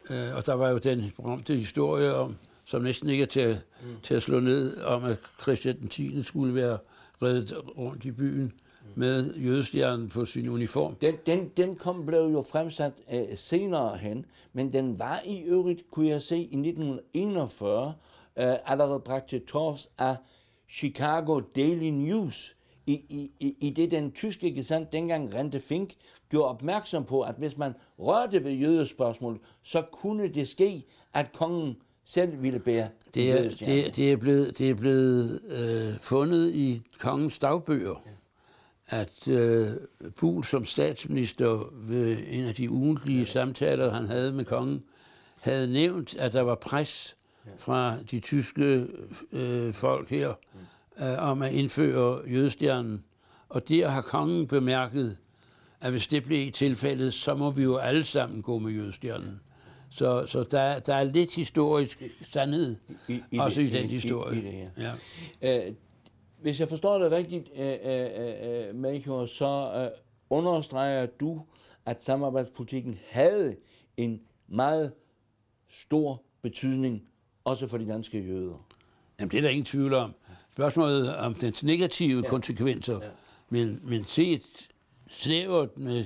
Øh, 0.10 0.36
og 0.36 0.46
der 0.46 0.54
var 0.54 0.70
jo 0.70 0.78
den 0.78 1.12
berømte 1.16 1.56
historie 1.56 2.16
om, 2.16 2.38
som 2.66 2.82
næsten 2.82 3.10
ikke 3.10 3.22
er 3.22 3.28
til, 3.28 3.60
mm. 3.84 3.88
til 4.04 4.14
at 4.14 4.24
slå 4.24 4.40
ned, 4.40 4.82
om 4.82 5.04
at 5.04 5.18
Christian 5.42 5.80
den 5.80 5.88
10. 5.88 6.24
skulle 6.24 6.56
være 6.56 6.78
reddet 7.22 7.54
rundt 7.78 8.06
i 8.06 8.12
byen 8.12 8.54
med 8.96 9.34
jødestjernen 9.34 10.10
på 10.10 10.26
sin 10.26 10.50
uniform. 10.50 10.96
Den, 10.96 11.16
den, 11.26 11.50
den 11.58 11.76
kom, 11.76 12.06
blev 12.06 12.22
jo 12.22 12.42
fremsat 12.42 12.94
uh, 13.14 13.20
senere 13.36 13.98
hen, 13.98 14.26
men 14.54 14.74
den 14.74 15.00
var 15.00 15.22
i 15.26 15.42
øvrigt, 15.42 15.92
kunne 15.92 16.08
jeg 16.08 16.22
se, 16.22 16.38
i 16.38 16.42
1941 16.42 17.86
uh, 17.88 17.94
øh, 18.44 18.56
allerede 18.66 19.00
bragt 19.00 19.30
til 19.30 19.46
torvs 19.46 19.90
af 19.98 20.16
Chicago 20.70 21.40
Daily 21.40 21.90
News, 21.90 22.56
i, 22.88 22.94
i, 22.94 23.32
i 23.40 23.56
i 23.60 23.70
det 23.70 23.92
den 23.92 24.12
tyske 24.12 24.54
gesandt 24.54 24.92
dengang 24.92 25.34
Rente 25.34 25.60
Fink 25.60 25.94
gjorde 26.30 26.50
opmærksom 26.50 27.06
på, 27.06 27.22
at 27.22 27.36
hvis 27.36 27.58
man 27.58 27.74
rørte 28.00 28.44
ved 28.44 28.52
jødespørgsmålet, 28.52 29.42
så 29.64 29.82
kunne 29.82 30.28
det 30.28 30.48
ske, 30.48 30.84
at 31.14 31.32
kongen 31.34 31.76
selv 32.06 32.42
ville 32.42 32.60
bære 32.60 32.90
det 33.16 33.32
er, 33.32 33.50
det, 33.50 33.96
det 33.96 34.12
er 34.12 34.18
blevet, 34.18 34.58
det 34.58 34.70
er 34.70 34.74
blevet 34.74 35.42
øh, 35.48 36.00
fundet 36.00 36.56
i 36.56 36.82
kongens 37.00 37.40
dagbøger, 37.40 38.04
ja. 38.92 39.00
at 39.00 39.28
øh, 39.28 39.68
Pul 40.16 40.44
som 40.44 40.66
statsminister 40.66 41.70
ved 41.74 42.18
en 42.28 42.44
af 42.44 42.56
de 42.56 42.70
ugentlige 42.70 43.20
ja. 43.20 43.26
samtaler, 43.26 43.94
han 43.94 44.08
havde 44.08 44.32
med 44.32 44.46
kongen, 44.46 44.84
havde 45.42 45.74
nævnt, 45.74 46.16
at 46.16 46.34
der 46.34 46.42
var 46.42 46.56
pres 46.56 47.16
fra 47.58 47.98
de 48.12 48.20
tyske 48.20 48.88
øh, 49.32 49.74
folk 49.74 50.10
her 50.10 50.34
øh, 51.00 51.30
om 51.30 51.42
at 51.42 51.54
indføre 51.54 52.22
jødestjernen. 52.30 53.04
Og 53.50 53.70
der 53.70 53.90
har 53.90 54.02
kongen 54.02 54.48
bemærket, 54.48 55.18
at 55.82 55.92
hvis 55.92 56.08
det 56.08 56.24
blev 56.24 56.48
i 56.48 56.52
tilfældet, 56.52 57.14
så 57.14 57.36
må 57.36 57.52
vi 57.52 57.64
jo 57.64 57.78
alle 57.78 58.04
sammen 58.04 58.42
gå 58.42 58.60
med 58.60 58.72
jødestjernen. 58.72 59.40
Så, 59.96 60.26
så 60.26 60.44
der, 60.44 60.80
der 60.80 60.96
er 60.96 61.04
lidt 61.04 61.36
historisk 61.36 62.04
sandhed 62.32 62.76
I, 63.08 63.22
i 63.32 63.38
også 63.38 63.62
det, 63.62 63.68
i 63.68 63.72
den 63.72 63.90
historie. 63.90 64.36
I, 64.36 64.40
i 64.40 64.46
det, 64.46 64.70
ja. 64.78 64.92
Ja. 65.42 65.68
Øh, 65.68 65.74
hvis 66.42 66.60
jeg 66.60 66.70
forstår 66.70 67.00
det 67.00 67.12
rigtigt, 67.12 67.50
øh, 67.56 67.78
øh, 67.84 68.68
øh 68.70 68.76
Melchior, 68.76 69.26
så 69.26 69.72
øh, 69.76 70.00
understreger 70.30 71.06
du, 71.06 71.42
at 71.86 72.04
samarbejdspolitikken 72.04 73.00
havde 73.10 73.56
en 73.98 74.22
meget 74.48 74.94
stor 75.70 76.24
betydning 76.42 77.04
også 77.44 77.68
for 77.68 77.78
de 77.78 77.88
danske 77.88 78.20
jøder. 78.20 78.68
Jamen, 79.20 79.32
det 79.32 79.38
er 79.38 79.42
der 79.42 79.50
ingen 79.50 79.66
tvivl 79.66 79.94
om. 79.94 80.14
Spørgsmålet 80.54 81.16
om 81.16 81.34
dens 81.34 81.64
negative 81.64 82.22
ja. 82.24 82.30
konsekvenser, 82.30 83.00
ja. 83.04 83.10
Men, 83.50 83.80
men 83.84 84.06
set 84.06 84.44
snævert 85.10 85.78
med 85.78 86.06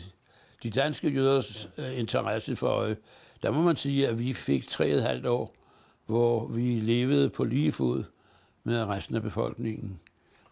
de 0.64 0.70
danske 0.70 1.10
jøders 1.10 1.70
ja. 1.78 1.92
øh, 1.92 2.00
interesse 2.00 2.56
for 2.56 2.68
øje, 2.68 2.96
der 3.42 3.52
må 3.52 3.62
man 3.62 3.76
sige, 3.76 4.08
at 4.08 4.20
vi 4.20 4.34
fik 4.34 4.68
tre 4.68 4.92
og 4.92 4.98
et 4.98 5.04
halvt 5.04 5.26
år, 5.26 5.56
hvor 6.06 6.48
vi 6.48 6.80
levede 6.80 7.30
på 7.30 7.44
lige 7.44 7.72
fod 7.72 8.04
med 8.64 8.84
resten 8.84 9.16
af 9.16 9.22
befolkningen. 9.22 10.00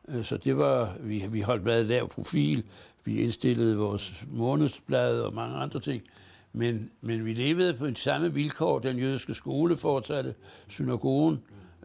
Øh, 0.07 0.25
så 0.25 0.37
det 0.37 0.57
var, 0.57 0.95
vi, 0.99 1.23
vi 1.29 1.41
holdt 1.41 1.63
meget 1.63 1.85
lav 1.85 2.09
profil, 2.09 2.63
vi 3.03 3.21
indstillede 3.21 3.77
vores 3.77 4.25
månedsblad 4.31 5.21
og 5.21 5.33
mange 5.33 5.55
andre 5.55 5.79
ting, 5.79 6.03
men, 6.53 6.91
men 7.01 7.25
vi 7.25 7.33
levede 7.33 7.73
på 7.73 7.87
de 7.87 7.95
samme 7.95 8.33
vilkår. 8.33 8.79
Den 8.79 8.97
jødiske 8.97 9.33
skole 9.33 9.77
fortsatte, 9.77 10.35
synagogen 10.67 11.39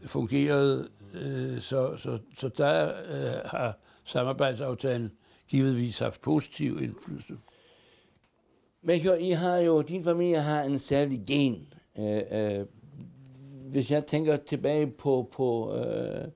fungerede, 0.07 0.89
øh, 1.15 1.61
så, 1.61 1.97
så, 1.97 2.19
så 2.39 2.49
der 2.49 2.87
øh, 2.87 3.41
har 3.45 3.79
samarbejdsaftalen 4.05 5.13
givetvis 5.49 5.99
haft 5.99 6.21
positiv 6.21 6.83
indflydelse. 6.83 7.35
Melchior, 8.85 9.15
I 9.15 9.31
har 9.31 9.57
jo, 9.57 9.83
din 9.83 10.05
familie 10.05 10.41
har 10.41 10.63
en 10.63 10.79
særlig 10.79 11.23
gen. 11.27 11.73
Øh, 11.99 12.23
øh, 12.31 12.67
hvis 13.71 13.91
jeg 13.91 14.07
tænker 14.07 14.37
tilbage 14.37 14.87
på, 14.87 15.29
på 15.33 15.77
øh, 15.77 16.29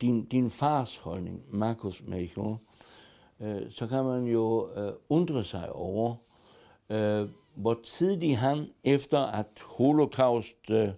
din, 0.00 0.24
din 0.24 0.50
fars 0.50 0.96
holdning, 0.96 1.42
Markus 1.48 2.02
Melchior, 2.02 2.60
øh, 3.40 3.62
så 3.70 3.86
kan 3.86 4.04
man 4.04 4.24
jo 4.24 4.68
øh, 4.76 4.92
undre 5.08 5.44
sig 5.44 5.72
over, 5.72 6.14
øh, 6.90 7.28
hvor 7.54 7.80
tidligt 7.84 8.36
han, 8.36 8.66
efter 8.84 9.18
at 9.18 9.46
holocaust 9.60 10.70
øh, 10.70 10.88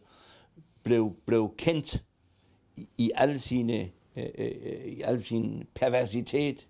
blev, 0.82 1.16
blev 1.26 1.54
kendt 1.58 2.04
i, 2.76 2.88
i 2.99 3.11
al 3.14 3.40
sine 3.40 3.90
øh, 4.16 4.28
øh, 4.38 4.52
øh, 4.62 4.84
i 4.84 5.00
al 5.00 5.22
sin 5.22 5.66
perversitet, 5.75 6.68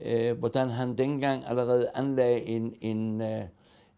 øh, 0.00 0.38
hvordan 0.38 0.70
han 0.70 0.98
dengang 0.98 1.44
allerede 1.46 1.88
anlagde 1.94 2.42
en, 2.42 2.74
en 2.80 3.20
øh, 3.20 3.42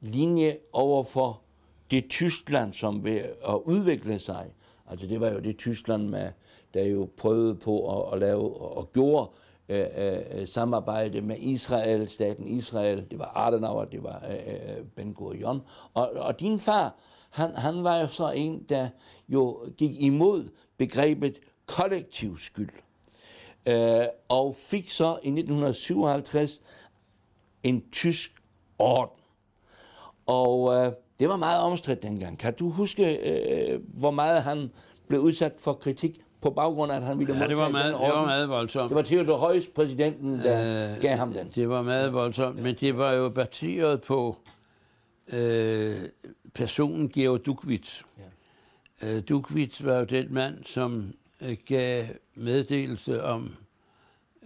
linje 0.00 0.57
over 0.73 1.02
for 1.02 1.40
det 1.90 2.09
Tyskland, 2.09 2.73
som 2.73 3.05
ved 3.05 3.21
at 3.49 3.61
udvikle 3.64 4.19
sig. 4.19 4.47
Altså 4.87 5.07
det 5.07 5.21
var 5.21 5.28
jo 5.28 5.38
det 5.38 5.57
Tyskland, 5.57 6.09
med, 6.09 6.28
der 6.75 6.85
jo 6.85 7.09
prøvede 7.17 7.55
på 7.55 8.00
at, 8.00 8.12
at 8.12 8.19
lave 8.19 8.57
og 8.61 8.93
gjorde 8.93 9.31
øh, 9.69 9.87
øh, 9.97 10.49
samarbejde 10.49 11.21
med 11.21 11.37
Israel, 11.38 12.09
staten 12.09 12.47
Israel. 12.47 13.07
Det 13.11 13.19
var 13.19 13.37
Adenauer, 13.37 13.85
det 13.85 14.02
var 14.02 14.25
øh, 14.31 14.78
øh, 14.78 14.85
Ben 14.97 15.14
Gurion. 15.14 15.61
Og, 15.95 16.11
og 16.11 16.40
din 16.40 16.59
far, 16.59 16.95
han, 17.31 17.57
han 17.57 17.85
var 17.85 17.97
jo 17.97 18.07
så 18.07 18.31
en, 18.31 18.67
der 18.69 18.88
jo 19.28 19.59
gik 19.76 20.02
imod 20.02 20.49
begrebet 20.76 21.38
kollektiv 21.67 22.38
skyld. 22.38 22.71
Øh, 23.68 24.06
og 24.28 24.56
fik 24.56 24.90
så 24.90 25.06
i 25.22 25.28
1957 25.28 26.60
en 27.62 27.84
tysk 27.92 28.32
orden. 28.78 29.20
Og 30.26 30.75
øh, 30.75 30.92
det 31.20 31.28
var 31.28 31.37
meget 31.37 31.62
omstridt 31.62 32.02
dengang. 32.02 32.38
Kan 32.38 32.54
du 32.54 32.70
huske, 32.70 33.16
øh, 33.16 33.80
hvor 33.94 34.10
meget 34.10 34.42
han 34.42 34.70
blev 35.08 35.20
udsat 35.20 35.52
for 35.58 35.72
kritik 35.72 36.20
på 36.40 36.50
baggrund 36.50 36.92
af, 36.92 36.96
at 36.96 37.02
han 37.02 37.18
ville 37.18 37.37
ja, 37.37 37.48
det 37.48 37.56
var 37.56 37.68
meget, 37.68 37.94
det 37.94 38.00
var 38.00 38.25
meget 38.25 38.48
voldsomt. 38.48 38.88
Det 38.88 38.96
var 38.96 39.02
Theodor 39.02 39.48
Heuss, 39.48 39.68
præsidenten, 39.68 40.38
der 40.38 40.92
øh, 40.92 41.00
gav 41.00 41.16
ham 41.16 41.32
den. 41.32 41.50
Det 41.54 41.68
var 41.68 41.82
meget 41.82 42.12
voldsomt, 42.12 42.62
men 42.62 42.75
det 42.75 42.98
var 42.98 43.12
jo 43.12 43.28
baseret 43.28 44.02
på 44.02 44.37
øh, 45.32 45.94
personen 46.54 47.08
Georg 47.08 47.46
Dukvits. 47.46 48.04
Ja. 49.02 49.16
Øh, 49.16 49.22
Dukvits 49.28 49.84
var 49.84 49.98
jo 49.98 50.04
den 50.04 50.34
mand, 50.34 50.64
som 50.64 51.12
gav 51.66 52.07
meddelelse 52.35 53.25
om 53.25 53.57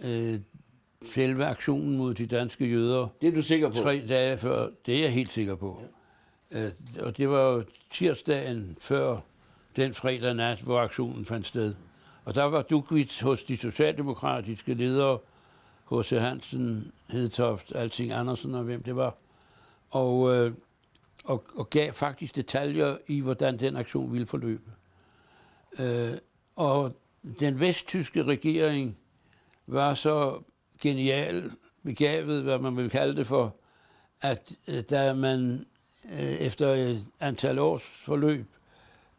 øh, 0.05 0.39
selve 1.03 1.45
aktionen 1.45 1.97
mod 1.97 2.13
de 2.13 2.25
danske 2.25 2.65
jøder. 2.65 3.07
Det 3.21 3.29
er 3.29 3.33
du 3.33 3.41
sikker 3.41 3.69
på? 3.69 3.75
Tre 3.75 4.05
dage 4.09 4.37
før. 4.37 4.69
Det 4.85 4.95
er 4.95 5.01
jeg 5.01 5.13
helt 5.13 5.31
sikker 5.31 5.55
på. 5.55 5.81
Ja. 6.51 6.65
Øh, 6.65 6.71
og 6.99 7.17
det 7.17 7.29
var 7.29 7.41
jo 7.41 7.63
tirsdagen 7.91 8.77
før 8.79 9.17
den 9.75 9.93
fredag 9.93 10.33
nat, 10.33 10.59
hvor 10.59 10.79
aktionen 10.79 11.25
fandt 11.25 11.47
sted. 11.47 11.75
Og 12.25 12.35
der 12.35 12.43
var 12.43 12.61
Dukvits 12.61 13.19
hos 13.19 13.43
de 13.43 13.57
socialdemokratiske 13.57 14.73
ledere, 14.73 15.19
H.C. 15.91 16.09
Hansen, 16.09 16.91
Hedtoft, 17.09 17.75
Alting 17.75 18.11
Andersen 18.11 18.55
og 18.55 18.63
hvem 18.63 18.83
det 18.83 18.95
var. 18.95 19.15
Og, 19.91 20.35
øh, 20.35 20.53
og, 21.23 21.43
og 21.55 21.69
gav 21.69 21.93
faktisk 21.93 22.35
detaljer 22.35 22.97
i, 23.07 23.19
hvordan 23.19 23.59
den 23.59 23.75
aktion 23.75 24.13
ville 24.13 24.27
forløbe. 24.27 24.71
Øh, 25.79 26.11
og 26.55 26.95
den 27.39 27.59
vesttyske 27.59 28.23
regering 28.23 28.97
var 29.67 29.93
så 29.93 30.39
genial, 30.81 31.51
begavet, 31.83 32.43
hvad 32.43 32.59
man 32.59 32.77
vil 32.77 32.89
kalde 32.89 33.15
det 33.15 33.27
for, 33.27 33.55
at 34.21 34.51
øh, 34.67 34.83
da 34.89 35.13
man 35.13 35.65
øh, 36.13 36.19
efter 36.19 36.67
et 36.73 37.05
antal 37.19 37.59
års 37.59 37.83
forløb 37.83 38.45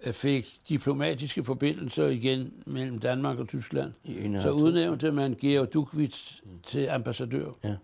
øh, 0.06 0.12
fik 0.12 0.56
diplomatiske 0.68 1.44
forbindelser 1.44 2.06
igen 2.06 2.62
mellem 2.66 2.98
Danmark 2.98 3.38
og 3.38 3.48
Tyskland, 3.48 3.92
så 4.40 4.50
udnævnte 4.50 5.12
man 5.12 5.34
Georg 5.40 5.72
Dukvits 5.74 6.42
til 6.62 6.88
ambassadør. 6.88 7.50
Ja. 7.64 7.76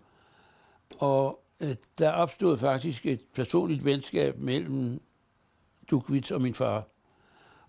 Og 0.99 1.43
der 1.97 2.11
opstod 2.11 2.57
faktisk 2.57 3.05
et 3.05 3.19
personligt 3.35 3.85
venskab 3.85 4.39
mellem 4.39 5.01
Dukvits 5.91 6.31
og 6.31 6.41
min 6.41 6.53
far. 6.53 6.87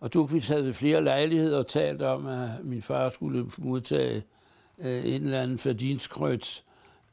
Og 0.03 0.12
Dukvits 0.15 0.49
havde 0.49 0.65
ved 0.65 0.75
flere 0.75 1.05
lejligheder 1.05 1.62
talt 1.62 2.03
om, 2.03 2.27
at 2.27 2.49
min 2.65 2.83
far 2.83 3.09
skulle 3.09 3.47
modtage 3.59 4.23
øh, 4.79 5.15
en 5.15 5.25
eller 5.25 5.41
anden 5.41 5.59
fordienskrøds, 5.59 6.65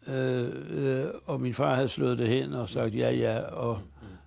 øh, 0.08 0.48
øh, 0.70 1.06
og 1.26 1.42
min 1.42 1.54
far 1.54 1.76
havde 1.76 1.90
slået 1.90 2.18
det 2.18 2.28
hen 2.28 2.54
og 2.54 2.70
sagt 2.70 2.96
ja, 2.96 3.12
ja. 3.12 3.40
Og, 3.40 3.82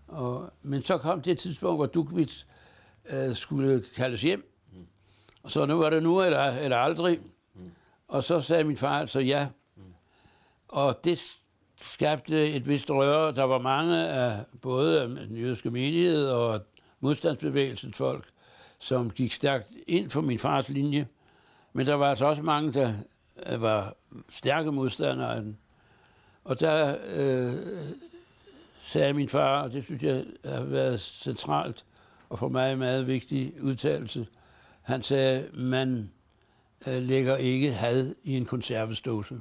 og, 0.09 0.53
men 0.63 0.83
så 0.83 0.99
kom 0.99 1.23
det 1.23 1.39
tidspunkt, 1.39 1.79
hvor 1.79 1.87
Dukvits 1.87 2.47
øh, 3.11 3.35
skulle 3.35 3.83
kaldes 3.97 4.23
hjem. 4.23 4.55
Og 5.43 5.51
så 5.51 5.67
nu 5.67 5.77
var 5.77 5.91
det 5.91 6.03
nu 6.03 6.23
eller, 6.23 6.43
eller 6.43 6.77
aldrig. 6.77 7.21
Og 8.09 8.25
så 8.25 8.41
sagde 8.41 8.65
min 8.65 8.77
far 8.77 9.01
altså 9.01 9.21
ja. 9.21 9.49
Og 10.69 11.05
det 11.05 11.23
skabte 11.81 12.51
et 12.51 12.69
vist 12.69 12.91
røre. 12.91 13.33
Der 13.33 13.45
var 13.45 13.59
mange 13.59 14.09
af 14.09 14.45
både 14.61 15.01
den 15.01 15.37
jødiske 15.37 15.71
menighed 15.71 16.29
og 16.29 16.61
modstandsbevægelsens 17.01 17.97
folk, 17.97 18.32
som 18.83 19.11
gik 19.11 19.33
stærkt 19.33 19.67
ind 19.87 20.11
for 20.11 20.21
min 20.21 20.39
fars 20.39 20.69
linje. 20.69 21.07
Men 21.73 21.87
der 21.87 21.95
var 21.95 22.11
altså 22.11 22.27
også 22.27 22.43
mange, 22.43 22.73
der 22.73 22.95
øh, 23.47 23.63
var 23.63 23.95
stærke 24.29 24.73
modstandere 24.73 25.37
af 25.37 25.43
den. 25.43 25.59
Og 26.45 26.61
der 26.61 26.97
øh, 27.15 27.55
sagde 28.81 29.13
min 29.13 29.29
far, 29.29 29.63
og 29.63 29.73
det 29.73 29.85
synes 29.85 30.03
jeg 30.03 30.25
har 30.45 30.65
været 30.65 31.01
centralt, 31.01 31.85
og 32.29 32.39
for 32.39 32.49
mig 32.49 32.73
en 32.73 32.79
meget 32.79 33.07
vigtig 33.07 33.53
udtalelse, 33.63 34.27
han 34.83 35.03
sagde, 35.03 35.49
man 35.53 36.11
øh, 36.87 37.03
lægger 37.03 37.37
ikke 37.37 37.73
had 37.73 38.15
i 38.25 38.37
en 38.37 38.45
konservesdåse. 38.45 39.41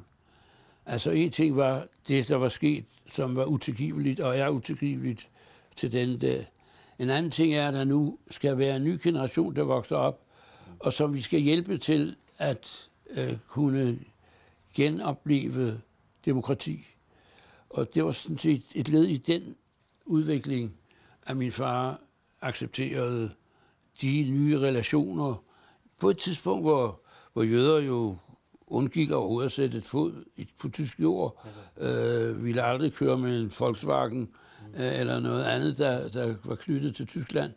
Altså 0.85 1.11
en 1.11 1.31
ting 1.31 1.55
var 1.55 1.85
det, 2.07 2.29
der 2.29 2.35
var 2.35 2.49
sket, 2.49 2.85
som 3.11 3.35
var 3.35 3.45
utilgiveligt, 3.45 4.19
og 4.19 4.37
er 4.37 4.49
utilgiveligt 4.49 5.29
til 5.75 5.91
den 5.91 6.21
der. 6.21 6.43
En 7.01 7.09
anden 7.09 7.31
ting 7.31 7.53
er, 7.53 7.67
at 7.67 7.73
der 7.73 7.83
nu 7.83 8.17
skal 8.29 8.57
være 8.57 8.75
en 8.75 8.83
ny 8.83 8.99
generation, 9.03 9.55
der 9.55 9.63
vokser 9.63 9.95
op, 9.95 10.21
og 10.79 10.93
som 10.93 11.13
vi 11.13 11.21
skal 11.21 11.39
hjælpe 11.39 11.77
til 11.77 12.15
at 12.37 12.89
øh, 13.09 13.37
kunne 13.47 13.97
genopleve 14.73 15.81
demokrati. 16.25 16.85
Og 17.69 17.95
det 17.95 18.05
var 18.05 18.11
sådan 18.11 18.37
set 18.37 18.63
et 18.75 18.89
led 18.89 19.03
i 19.03 19.17
den 19.17 19.55
udvikling, 20.05 20.73
at 21.25 21.37
min 21.37 21.51
far 21.51 22.01
accepterede 22.41 23.31
de 24.01 24.27
nye 24.31 24.59
relationer 24.59 25.43
på 25.99 26.09
et 26.09 26.17
tidspunkt, 26.17 26.63
hvor, 26.63 27.01
hvor 27.33 27.43
jøder 27.43 27.79
jo 27.79 28.15
undgik 28.67 29.11
overhovedet 29.11 29.45
at 29.45 29.51
sætte 29.51 29.77
et 29.77 29.85
fod 29.85 30.25
på 30.59 30.69
tysk 30.69 30.99
jord, 30.99 31.45
øh, 31.77 32.45
ville 32.45 32.63
aldrig 32.63 32.93
køre 32.93 33.17
med 33.17 33.41
en 33.41 33.51
Volkswagen 33.59 34.29
Øh, 34.75 34.99
eller 34.99 35.19
noget 35.19 35.43
andet, 35.43 35.77
der, 35.77 36.09
der 36.09 36.35
var 36.43 36.55
knyttet 36.55 36.95
til 36.95 37.07
Tyskland. 37.07 37.51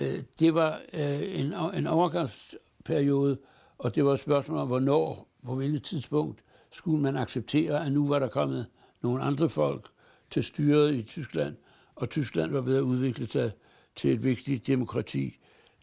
Øh, 0.00 0.22
det 0.38 0.54
var 0.54 0.80
øh, 0.92 1.40
en, 1.40 1.52
en 1.74 1.86
overgangsperiode, 1.86 3.38
og 3.78 3.94
det 3.94 4.04
var 4.04 4.12
et 4.12 4.20
spørgsmål 4.20 4.58
om, 4.58 4.66
hvornår, 4.66 5.28
på 5.44 5.54
hvilket 5.54 5.82
tidspunkt, 5.82 6.40
skulle 6.72 7.02
man 7.02 7.16
acceptere, 7.16 7.86
at 7.86 7.92
nu 7.92 8.08
var 8.08 8.18
der 8.18 8.28
kommet 8.28 8.66
nogle 9.02 9.22
andre 9.22 9.48
folk 9.48 9.86
til 10.30 10.44
styret 10.44 10.94
i 10.94 11.02
Tyskland, 11.02 11.56
og 11.96 12.10
Tyskland 12.10 12.50
var 12.52 12.60
ved 12.60 12.76
at 12.76 12.82
udvikle 12.82 13.28
sig 13.30 13.52
til 13.96 14.12
et 14.12 14.24
vigtigt 14.24 14.66
demokrati, 14.66 15.38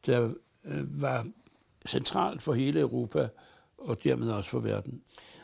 der 0.05 0.29
var 0.99 1.27
centralt 1.87 2.41
for 2.41 2.53
hele 2.53 2.79
Europa, 2.79 3.29
og 3.77 4.03
dermed 4.03 4.31
også 4.31 4.49
for 4.49 4.59
verden. 4.59 5.01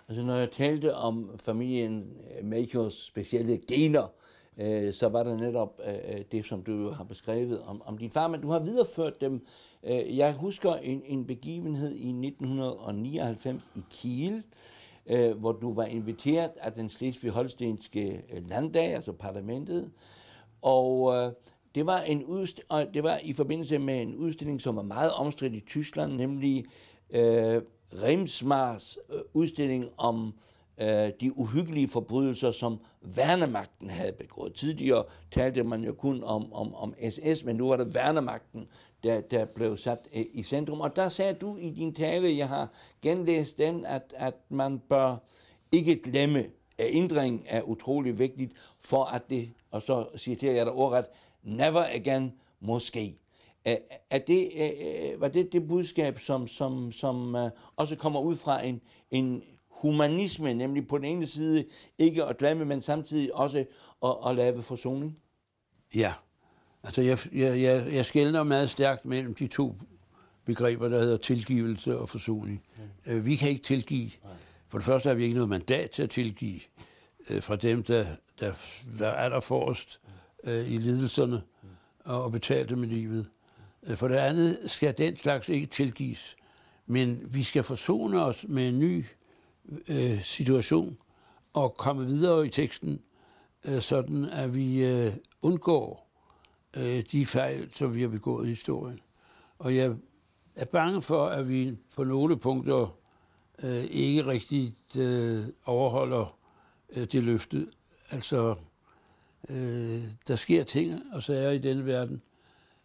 Altså 0.08 0.24
når 0.24 0.36
jeg 0.36 0.52
talte 0.52 0.96
om 0.96 1.40
familien 1.40 2.14
Melchiors 2.44 2.94
specielle 2.94 3.60
gener, 3.68 4.08
øh, 4.58 4.94
så 4.94 5.10
var 5.10 5.24
der 5.24 5.38
netop 5.38 5.82
øh, 5.88 5.94
øh 5.94 6.22
det, 6.32 6.46
som 6.46 6.64
du 6.64 6.90
har 6.90 7.04
beskrevet 7.04 7.62
om, 7.62 7.82
om 7.86 7.98
din 7.98 8.12
far, 8.12 8.28
men 8.28 8.42
du 8.42 8.52
har 8.52 8.60
videreført 8.60 9.22
dem. 9.22 9.46
Øh, 9.84 10.18
jeg 10.18 10.34
husker 10.34 10.74
en, 10.74 11.02
en 11.06 11.26
begivenhed 11.26 11.96
i 11.96 12.10
1999 12.10 13.72
i 13.76 13.80
Kiel, 13.90 14.44
øh, 15.08 15.38
hvor 15.38 15.52
du 15.52 15.74
var 15.74 15.86
inviteret 15.86 16.52
af 16.58 16.74
den 16.74 16.90
slesvig-holstenske 16.90 18.24
øh, 18.34 18.50
landdag, 18.50 18.96
altså 18.96 19.12
parlamentet, 19.12 19.92
og 20.62 21.16
øh, 21.16 21.32
det 21.76 21.86
var, 21.86 22.00
en 22.00 22.24
udst- 22.24 22.62
og 22.70 22.94
det 22.94 23.04
var 23.04 23.20
i 23.24 23.34
forbindelse 23.34 23.80
med 23.80 24.02
en 24.02 24.16
udstilling, 24.16 24.62
som 24.62 24.76
var 24.76 24.82
meget 24.82 25.12
omstridt 25.12 25.54
i 25.54 25.60
Tyskland, 25.60 26.14
nemlig 26.14 26.66
øh, 27.10 27.62
Remsmars 28.04 28.98
øh, 29.14 29.20
udstilling 29.34 29.90
om 29.98 30.28
øh, 30.28 30.34
Øh, 30.78 31.12
de 31.22 31.38
uhyggelige 31.38 31.88
forbrydelser, 31.88 32.52
som 32.52 32.80
værnemagten 33.02 33.90
havde 33.90 34.12
begået. 34.12 34.54
Tidligere 34.54 35.04
talte 35.32 35.64
man 35.64 35.84
jo 35.84 35.94
kun 35.94 36.24
om, 36.24 36.54
om, 36.54 36.76
om 36.76 36.94
SS, 37.10 37.44
men 37.44 37.56
nu 37.56 37.68
var 37.68 37.78
det 37.78 37.94
værnemagten, 37.96 38.68
der, 39.04 39.22
der 39.22 39.46
blev 39.46 39.78
sat 39.78 40.08
øh, 40.14 40.26
i 40.34 40.44
centrum. 40.44 40.82
Og 40.82 40.96
der 40.96 41.10
sagde 41.10 41.34
du 41.34 41.58
i 41.58 41.70
din 41.70 41.94
tale, 41.94 42.38
jeg 42.38 42.48
har 42.48 42.70
genlæst 43.02 43.58
den, 43.58 43.86
at, 43.86 44.14
at 44.18 44.34
man 44.50 44.80
bør 44.80 45.16
ikke 45.72 46.02
glemme, 46.02 46.40
at 46.78 46.88
ændring 46.90 47.46
er 47.48 47.62
utrolig 47.62 48.20
vigtigt, 48.20 48.54
for 48.82 49.04
at 49.04 49.30
det, 49.30 49.50
og 49.72 49.82
så 49.82 50.06
citerer 50.18 50.54
jeg 50.54 50.66
dig 50.66 50.74
ordret, 50.74 51.06
never 51.44 51.86
again 51.96 52.34
måske. 52.60 53.18
Er 54.10 54.18
det, 54.28 54.50
øh, 54.56 54.70
øh, 54.82 55.22
var 55.22 55.28
det 55.28 55.54
det 55.54 55.68
budskab, 55.68 56.20
som, 56.20 56.48
som, 56.48 56.92
som 56.92 57.38
også 57.76 57.96
kommer 57.96 58.20
ud 58.20 58.36
fra 58.36 58.66
en, 58.66 58.82
en 59.12 59.44
humanisme, 59.84 60.54
nemlig 60.54 60.88
på 60.88 60.98
den 60.98 61.06
ene 61.06 61.28
side 61.28 61.66
ikke 61.98 62.24
at 62.24 62.38
glemme, 62.38 62.66
men 62.66 62.82
samtidig 62.82 63.36
også 63.36 63.66
at, 64.04 64.16
at 64.28 64.36
lave 64.36 64.62
forsoning? 64.62 65.20
Ja, 65.96 66.14
altså 66.84 67.02
jeg, 67.02 67.20
jeg, 67.34 67.62
jeg, 67.62 67.94
jeg 67.94 68.06
skældner 68.06 68.44
meget 68.44 68.70
stærkt 68.70 69.06
mellem 69.06 69.36
de 69.36 69.48
to 69.48 69.76
begreber, 70.46 70.90
der 70.90 71.00
hedder 71.00 71.18
tilgivelse 71.18 72.00
og 72.00 72.10
forsoning. 72.10 72.64
Mm. 73.06 73.26
Vi 73.26 73.36
kan 73.36 73.50
ikke 73.50 73.64
tilgive. 73.64 74.12
For 74.70 74.78
det 74.78 74.86
første 74.86 75.08
har 75.08 75.16
vi 75.16 75.24
ikke 75.24 75.36
noget 75.36 75.50
mandat 75.50 75.92
til 75.92 76.04
at 76.04 76.10
tilgive 76.10 76.60
øh, 77.30 77.42
fra 77.42 77.56
dem, 77.56 77.84
der, 77.84 78.06
der, 78.40 78.54
der 79.00 79.08
er 79.08 79.30
der 79.30 79.40
forrest 79.40 80.02
øh, 80.44 80.72
i 80.72 80.78
lidelserne 80.78 81.42
og 82.06 82.32
betalte 82.32 82.76
med 82.76 82.88
livet. 82.88 83.30
Øh, 83.84 83.98
for 83.98 84.08
det 84.08 84.16
andet 84.16 84.60
skal 84.66 84.98
den 84.98 85.18
slags 85.18 85.50
ikke 85.50 85.68
tilgives, 85.68 86.36
men 86.86 87.20
vi 87.32 87.44
skal 87.44 87.64
forsone 87.64 88.26
os 88.26 88.46
med 88.48 88.70
en 88.70 88.80
ny 88.80 89.06
øh, 89.88 90.24
situation 90.24 90.98
og 91.54 91.76
komme 91.78 92.06
videre 92.06 92.46
i 92.46 92.50
teksten, 92.50 93.02
øh, 93.66 93.82
sådan 93.82 94.26
at 94.26 94.56
vi 94.56 94.86
øh, 94.86 95.14
undgår 95.42 96.10
øh, 96.78 97.04
de 97.12 97.26
fejl, 97.26 97.70
som 97.74 97.96
vi 97.96 98.02
har 98.02 98.08
begået 98.08 98.46
i 98.46 98.50
historien. 98.50 99.00
Og 99.60 99.76
jeg 99.76 99.96
er 100.56 100.66
bange 100.66 101.02
for, 101.02 101.26
at 101.26 101.50
vi 101.50 101.78
på 101.96 102.04
nogle 102.04 102.38
punkter 102.38 102.98
øh, 103.64 103.84
ikke 103.84 104.26
rigtigt 104.26 104.96
øh, 104.96 105.46
overholder 105.66 106.38
øh, 106.90 107.06
det 107.06 107.24
løfte. 107.24 107.68
Altså, 108.10 108.56
øh, 109.50 110.04
der 110.28 110.36
sker 110.36 110.64
ting 110.64 111.02
og 111.14 111.24
sager 111.24 111.52
i 111.52 111.58
denne 111.58 111.86
verden, 111.86 112.22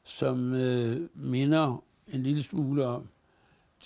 som 0.05 0.55
øh, 0.55 1.09
minder 1.15 1.85
en 2.13 2.23
lille 2.23 2.43
smule 2.43 2.87
om 2.87 3.09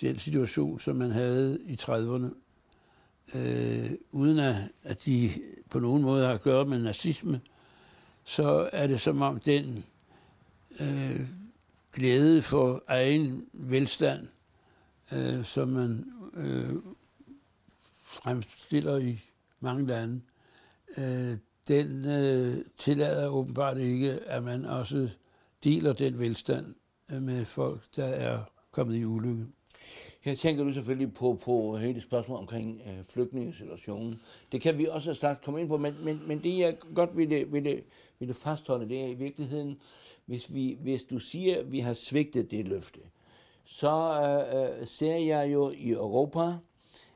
den 0.01 0.19
situation, 0.19 0.79
som 0.79 0.95
man 0.95 1.11
havde 1.11 1.59
i 1.65 1.73
30'erne, 1.73 2.42
øh, 3.35 3.91
uden 4.11 4.39
at, 4.39 4.55
at 4.83 5.05
de 5.05 5.29
på 5.69 5.79
nogen 5.79 6.01
måde 6.01 6.25
har 6.25 6.33
at 6.33 6.41
gøre 6.41 6.65
med 6.65 6.79
nazisme, 6.79 7.41
så 8.23 8.69
er 8.73 8.87
det 8.87 9.01
som 9.01 9.21
om 9.21 9.39
den 9.39 9.85
øh, 10.81 11.21
glæde 11.93 12.41
for 12.41 12.83
egen 12.87 13.45
velstand, 13.53 14.27
øh, 15.13 15.45
som 15.45 15.67
man 15.67 16.05
øh, 16.33 16.75
fremstiller 18.03 18.97
i 18.97 19.19
mange 19.59 19.87
lande, 19.87 20.21
øh, 20.97 21.37
den 21.67 22.05
øh, 22.05 22.57
tillader 22.77 23.27
åbenbart 23.27 23.77
ikke, 23.77 24.11
at 24.11 24.43
man 24.43 24.65
også 24.65 25.09
deler 25.63 25.93
den 25.93 26.19
velstand 26.19 26.75
øh, 27.11 27.21
med 27.21 27.45
folk, 27.45 27.81
der 27.95 28.05
er 28.05 28.43
kommet 28.71 28.95
i 28.95 29.05
ulykke. 29.05 29.45
Her 30.23 30.35
tænker 30.35 30.63
du 30.63 30.73
selvfølgelig 30.73 31.13
på, 31.13 31.39
på 31.41 31.77
hele 31.77 32.01
spørgsmålet 32.01 32.39
omkring 32.39 32.81
øh, 32.87 33.03
flygtningesituationen. 33.03 34.21
Det 34.51 34.61
kan 34.61 34.77
vi 34.77 34.87
også 34.87 35.13
snart 35.13 35.41
komme 35.41 35.61
ind 35.61 35.69
på, 35.69 35.77
men, 35.77 35.95
men, 36.03 36.21
men 36.27 36.43
det 36.43 36.57
jeg 36.57 36.77
godt 36.95 37.17
ville, 37.17 37.45
ville, 37.45 37.83
ville 38.19 38.33
fastholde, 38.33 38.89
det 38.89 39.01
er 39.01 39.07
i 39.07 39.13
virkeligheden, 39.13 39.77
hvis, 40.25 40.53
vi, 40.53 40.77
hvis 40.81 41.03
du 41.03 41.19
siger, 41.19 41.59
at 41.59 41.71
vi 41.71 41.79
har 41.79 41.93
svigtet 41.93 42.51
det 42.51 42.67
løfte, 42.67 42.99
så 43.63 44.21
øh, 44.21 44.81
øh 44.81 44.87
ser 44.87 45.15
jeg 45.15 45.53
jo 45.53 45.69
i 45.69 45.89
Europa 45.89 46.53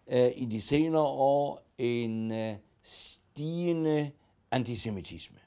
øh, 0.07 0.31
i 0.35 0.45
de 0.45 0.61
senere 0.61 1.07
år 1.07 1.61
en 1.77 2.31
øh, 2.31 2.55
stigende 2.83 4.11
antisemitisme. 4.51 5.37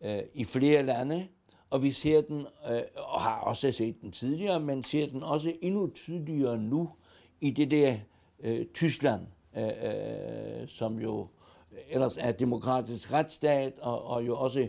Øh, 0.00 0.22
I 0.34 0.44
flere 0.44 0.82
lande, 0.82 1.28
og 1.70 1.82
vi 1.82 1.92
ser 1.92 2.20
den, 2.20 2.46
øh, 2.70 2.82
og 2.96 3.20
har 3.20 3.40
også 3.40 3.72
set 3.72 4.00
den 4.00 4.12
tidligere, 4.12 4.60
men 4.60 4.84
ser 4.84 5.06
den 5.06 5.22
også 5.22 5.52
endnu 5.62 5.90
tydeligere 5.90 6.58
nu 6.58 6.90
i 7.40 7.50
det 7.50 7.70
der 7.70 7.96
øh, 8.40 8.66
Tyskland, 8.66 9.22
øh, 9.56 9.68
øh, 9.82 10.68
som 10.68 10.98
jo 10.98 11.26
ellers 11.88 12.16
er 12.16 12.32
demokratisk 12.32 13.12
retsstat, 13.12 13.78
og, 13.78 14.04
og 14.04 14.26
jo 14.26 14.38
også, 14.38 14.68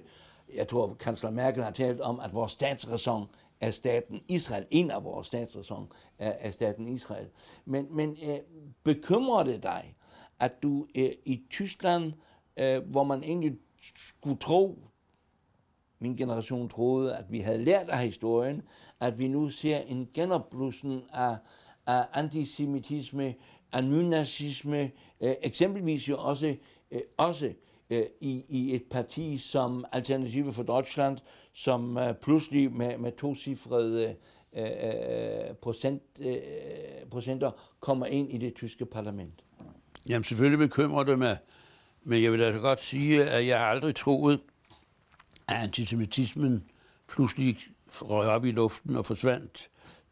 jeg 0.56 0.68
tror, 0.68 0.94
kansler 0.94 1.30
Merkel 1.30 1.64
har 1.64 1.72
talt 1.72 2.02
om, 2.02 2.20
at 2.20 2.34
vores 2.34 2.52
statsræson 2.52 3.28
er 3.62 3.72
staten 3.72 4.22
Israel. 4.28 4.66
En 4.70 4.92
af 4.92 5.04
vores 5.04 5.28
statsræson 5.28 5.92
er, 6.20 6.34
er 6.40 6.52
staten 6.52 6.88
Israel. 6.88 7.28
Men, 7.66 7.88
men 7.96 8.18
øh, 8.24 8.40
bekymrer 8.84 9.44
det 9.44 9.64
dig, 9.64 9.96
at 10.40 10.64
du 10.64 10.88
øh, 10.98 11.10
i 11.24 11.42
Tyskland, 11.50 12.14
øh, 12.58 12.84
hvor 12.84 13.04
man 13.04 13.24
egentlig 13.24 13.58
skulle 13.96 14.38
tro, 14.38 14.91
min 16.02 16.16
generation 16.16 16.70
troede, 16.70 17.16
at 17.16 17.26
vi 17.30 17.40
havde 17.40 17.64
lært 17.64 17.90
af 17.90 18.00
historien, 18.00 18.62
at 19.00 19.20
vi 19.20 19.28
nu 19.28 19.50
ser 19.50 19.78
en 19.78 20.10
genopblussen 20.14 21.02
af, 21.14 21.38
af 21.88 22.06
antisemitisme, 22.14 23.36
af 23.72 23.84
nynazisme, 23.84 24.92
øh, 25.22 25.34
eksempelvis 25.42 26.10
jo 26.10 26.18
også, 26.18 26.56
øh, 26.92 27.02
også 27.18 27.54
øh, 27.90 28.04
i, 28.22 28.46
i 28.50 28.76
et 28.76 28.84
parti 28.92 29.38
som 29.38 29.86
Alternative 29.92 30.54
for 30.54 30.64
Deutschland, 30.64 31.18
som 31.54 31.98
øh, 31.98 32.14
pludselig 32.16 32.72
med, 32.72 32.98
med 32.98 33.12
to-cifrede 33.12 34.16
øh, 34.54 34.64
øh, 34.64 35.56
procent, 35.62 36.04
øh, 36.20 36.36
procenter 37.12 37.52
kommer 37.80 38.06
ind 38.06 38.34
i 38.34 38.38
det 38.38 38.56
tyske 38.56 38.86
parlament. 38.86 39.44
Jamen 40.10 40.24
selvfølgelig 40.24 40.60
bekymrer 40.60 41.04
det 41.04 41.20
mig, 41.20 41.38
men 42.04 42.24
jeg 42.24 42.32
vil 42.32 42.40
da 42.40 42.50
godt 42.50 42.84
sige, 42.84 43.24
at 43.24 43.48
jeg 43.48 43.62
aldrig 43.62 43.96
troet, 43.96 44.40
at 45.52 45.64
antisemitismen 45.64 46.64
pludselig 47.08 47.58
røg 47.92 48.28
op 48.28 48.46
i 48.46 48.52
luften 48.52 48.96
og 48.96 49.06
forsvandt, 49.06 49.70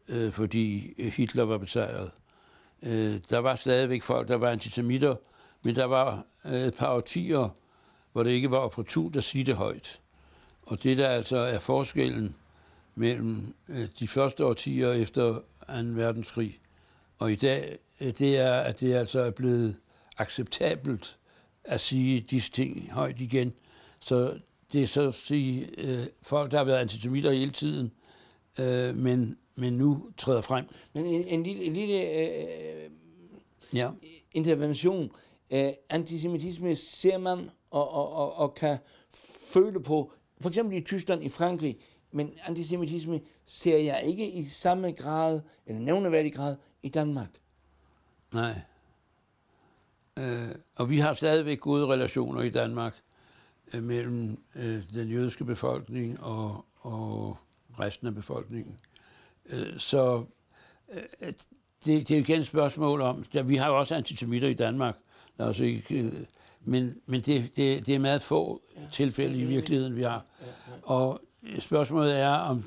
øh, 0.08 0.32
fordi 0.32 0.94
øh, 0.98 1.12
Hitler 1.12 1.44
var 1.44 1.58
besejret. 1.58 2.10
Øh, 2.82 3.20
der 3.30 3.38
var 3.38 3.54
stadigvæk 3.54 4.02
folk, 4.02 4.28
der 4.28 4.36
var 4.36 4.50
antisemitter, 4.50 5.16
men 5.62 5.74
der 5.74 5.84
var 5.84 6.24
øh, 6.44 6.60
et 6.60 6.74
par 6.74 6.94
årtier, 6.94 7.48
hvor 8.12 8.22
det 8.22 8.30
ikke 8.30 8.50
var 8.50 8.58
opportunt 8.58 9.16
at 9.16 9.24
sige 9.24 9.44
det 9.44 9.56
højt. 9.56 10.00
Og 10.66 10.82
det, 10.82 10.98
der 10.98 11.08
altså 11.08 11.36
er 11.36 11.58
forskellen 11.58 12.34
mellem 12.94 13.54
øh, 13.68 13.88
de 13.98 14.08
første 14.08 14.44
årtier 14.44 14.92
efter 14.92 15.32
2. 15.32 15.42
verdenskrig 15.76 16.60
og 17.18 17.32
i 17.32 17.36
dag, 17.36 17.78
øh, 18.00 18.12
det 18.18 18.38
er, 18.38 18.54
at 18.54 18.80
det 18.80 18.94
altså 18.94 19.20
er 19.20 19.30
blevet 19.30 19.76
acceptabelt 20.18 21.16
at 21.64 21.80
sige 21.80 22.20
disse 22.20 22.50
ting 22.50 22.92
højt 22.92 23.20
igen. 23.20 23.52
Så 24.00 24.38
det 24.72 24.82
er 24.82 24.86
så 24.86 25.08
at 25.08 25.14
sige 25.14 25.68
øh, 25.78 26.06
folk, 26.22 26.50
der 26.50 26.58
har 26.58 26.64
været 26.64 26.78
antisemitter 26.78 27.30
hele 27.30 27.50
tiden, 27.50 27.92
øh, 28.60 28.96
men, 28.96 29.38
men 29.56 29.72
nu 29.72 30.10
træder 30.16 30.40
frem. 30.40 30.64
Men 30.92 31.06
en, 31.06 31.24
en 31.24 31.42
lille, 31.42 31.64
en 31.64 31.72
lille 31.72 31.94
øh, 31.94 32.90
ja. 33.74 33.90
intervention. 34.32 35.10
Øh, 35.50 35.70
antisemitisme 35.88 36.76
ser 36.76 37.18
man 37.18 37.50
og, 37.70 37.90
og, 37.90 38.12
og, 38.12 38.34
og 38.34 38.54
kan 38.54 38.78
føle 39.52 39.82
på, 39.82 40.12
for 40.40 40.48
eksempel 40.48 40.78
i 40.78 40.80
Tyskland, 40.80 41.24
i 41.24 41.28
Frankrig, 41.28 41.76
men 42.12 42.32
antisemitisme 42.46 43.20
ser 43.44 43.78
jeg 43.78 44.02
ikke 44.04 44.30
i 44.30 44.44
samme 44.44 44.92
grad, 44.92 45.40
eller 45.66 45.80
nævneværdig 45.80 46.34
grad, 46.34 46.56
i 46.82 46.88
Danmark. 46.88 47.28
Nej. 48.34 48.60
Øh, 50.18 50.48
og 50.76 50.90
vi 50.90 50.98
har 50.98 51.14
stadigvæk 51.14 51.60
gode 51.60 51.86
relationer 51.86 52.42
i 52.42 52.50
Danmark 52.50 52.96
mellem 53.74 54.42
øh, 54.56 54.82
den 54.94 55.08
jødiske 55.08 55.44
befolkning 55.44 56.20
og, 56.20 56.64
og 56.80 57.38
resten 57.80 58.06
af 58.06 58.14
befolkningen. 58.14 58.80
Øh, 59.52 59.78
så 59.78 60.24
øh, 60.92 61.32
det, 61.84 62.08
det 62.08 62.10
er 62.10 62.16
jo 62.16 62.24
igen 62.24 62.40
et 62.40 62.46
spørgsmål 62.46 63.00
om, 63.00 63.24
ja, 63.34 63.42
vi 63.42 63.56
har 63.56 63.68
jo 63.68 63.78
også 63.78 63.94
antisemitter 63.94 64.48
i 64.48 64.54
Danmark, 64.54 64.96
der 65.38 65.44
også 65.44 65.64
ikke, 65.64 65.98
øh, 65.98 66.12
men, 66.64 66.96
men 67.06 67.20
det, 67.20 67.56
det, 67.56 67.86
det 67.86 67.94
er 67.94 67.98
meget 67.98 68.22
få 68.22 68.62
tilfælde 68.92 69.38
i 69.38 69.44
virkeligheden, 69.44 69.96
vi 69.96 70.02
har. 70.02 70.24
Og 70.82 71.20
spørgsmålet 71.58 72.18
er, 72.18 72.30
om 72.30 72.64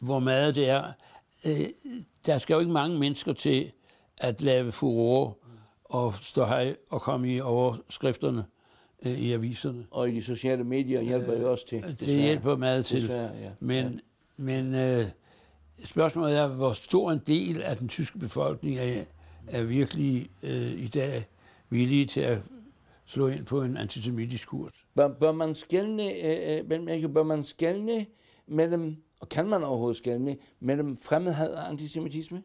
hvor 0.00 0.18
meget 0.18 0.54
det 0.54 0.68
er. 0.68 0.92
Øh, 1.46 1.66
der 2.26 2.38
skal 2.38 2.54
jo 2.54 2.60
ikke 2.60 2.72
mange 2.72 2.98
mennesker 2.98 3.32
til 3.32 3.72
at 4.18 4.40
lave 4.40 4.72
furore 4.72 5.34
og 5.84 6.14
stå 6.14 6.44
her 6.44 6.74
og 6.90 7.00
komme 7.00 7.34
i 7.34 7.40
overskrifterne 7.40 8.38
øh, 8.38 8.57
i 9.02 9.32
aviserne. 9.32 9.86
Og 9.90 10.08
i 10.08 10.14
de 10.14 10.22
sociale 10.22 10.64
medier 10.64 11.00
hjælper 11.02 11.34
øh, 11.34 11.40
jo 11.40 11.50
også 11.50 11.66
til. 11.66 11.82
Det 11.82 12.00
desværre. 12.00 12.20
hjælper 12.20 12.56
meget 12.56 12.84
til. 12.84 13.00
Desværre, 13.00 13.30
ja. 13.42 13.50
Men, 13.60 13.84
ja. 13.84 13.98
men 14.36 14.74
øh, 14.74 15.04
spørgsmålet 15.84 16.36
er, 16.36 16.46
hvor 16.46 16.72
stor 16.72 17.12
en 17.12 17.20
del 17.26 17.62
af 17.62 17.76
den 17.76 17.88
tyske 17.88 18.18
befolkning 18.18 18.76
er, 18.76 19.04
er 19.48 19.64
virkelig 19.64 20.28
øh, 20.42 20.72
i 20.72 20.88
dag 20.88 21.24
villige 21.70 22.06
til 22.06 22.20
at 22.20 22.38
slå 23.06 23.28
ind 23.28 23.46
på 23.46 23.62
en 23.62 23.76
antisemitisk 23.76 24.48
kurs. 24.48 24.86
Bør, 24.94 25.08
bør 25.08 25.32
man 25.32 25.54
skælne, 25.54 26.02
øh, 26.02 27.02
øh 27.02 27.12
bør 27.12 27.22
man 27.22 27.44
skælne 27.44 28.06
mellem, 28.46 28.96
og 29.20 29.28
kan 29.28 29.48
man 29.48 29.64
overhovedet 29.64 29.96
skælne, 29.96 30.36
mellem 30.60 30.96
fremmedhed 30.96 31.54
og 31.54 31.68
antisemitisme? 31.68 32.42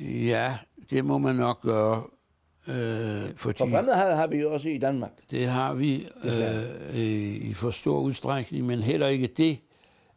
Ja, 0.00 0.58
det 0.90 1.04
må 1.04 1.18
man 1.18 1.36
nok 1.36 1.62
gøre. 1.62 2.04
Øh, 2.68 2.74
for, 3.36 3.52
for 3.58 3.66
fremmedhed 3.66 4.14
har 4.14 4.26
vi 4.26 4.36
jo 4.36 4.52
også 4.52 4.68
i 4.68 4.78
Danmark. 4.78 5.10
Det 5.30 5.46
har 5.46 5.74
vi 5.74 6.06
øh, 6.24 7.50
i 7.50 7.54
for 7.54 7.70
stor 7.70 8.00
udstrækning, 8.00 8.66
men 8.66 8.82
heller 8.82 9.06
ikke 9.06 9.26
det 9.26 9.58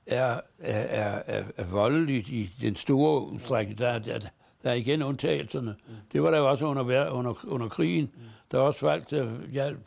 er, 0.07 0.39
er, 0.59 1.21
er, 1.25 1.43
er 1.57 1.65
voldeligt 1.65 2.29
i 2.29 2.49
den 2.61 2.75
store 2.75 3.27
udstrækning. 3.27 3.79
Der, 3.79 3.99
der, 3.99 4.19
der 4.63 4.69
er 4.69 4.73
igen 4.73 5.03
undtagelserne. 5.03 5.75
Det 6.13 6.23
var 6.23 6.31
der 6.31 6.37
jo 6.37 6.49
også 6.49 6.65
under, 6.65 7.09
under, 7.09 7.33
under 7.47 7.69
krigen. 7.69 8.09
Der 8.51 8.57
er 8.57 8.61
også 8.61 8.79
folk, 8.79 9.09
der 9.09 9.29
hjalp 9.51 9.79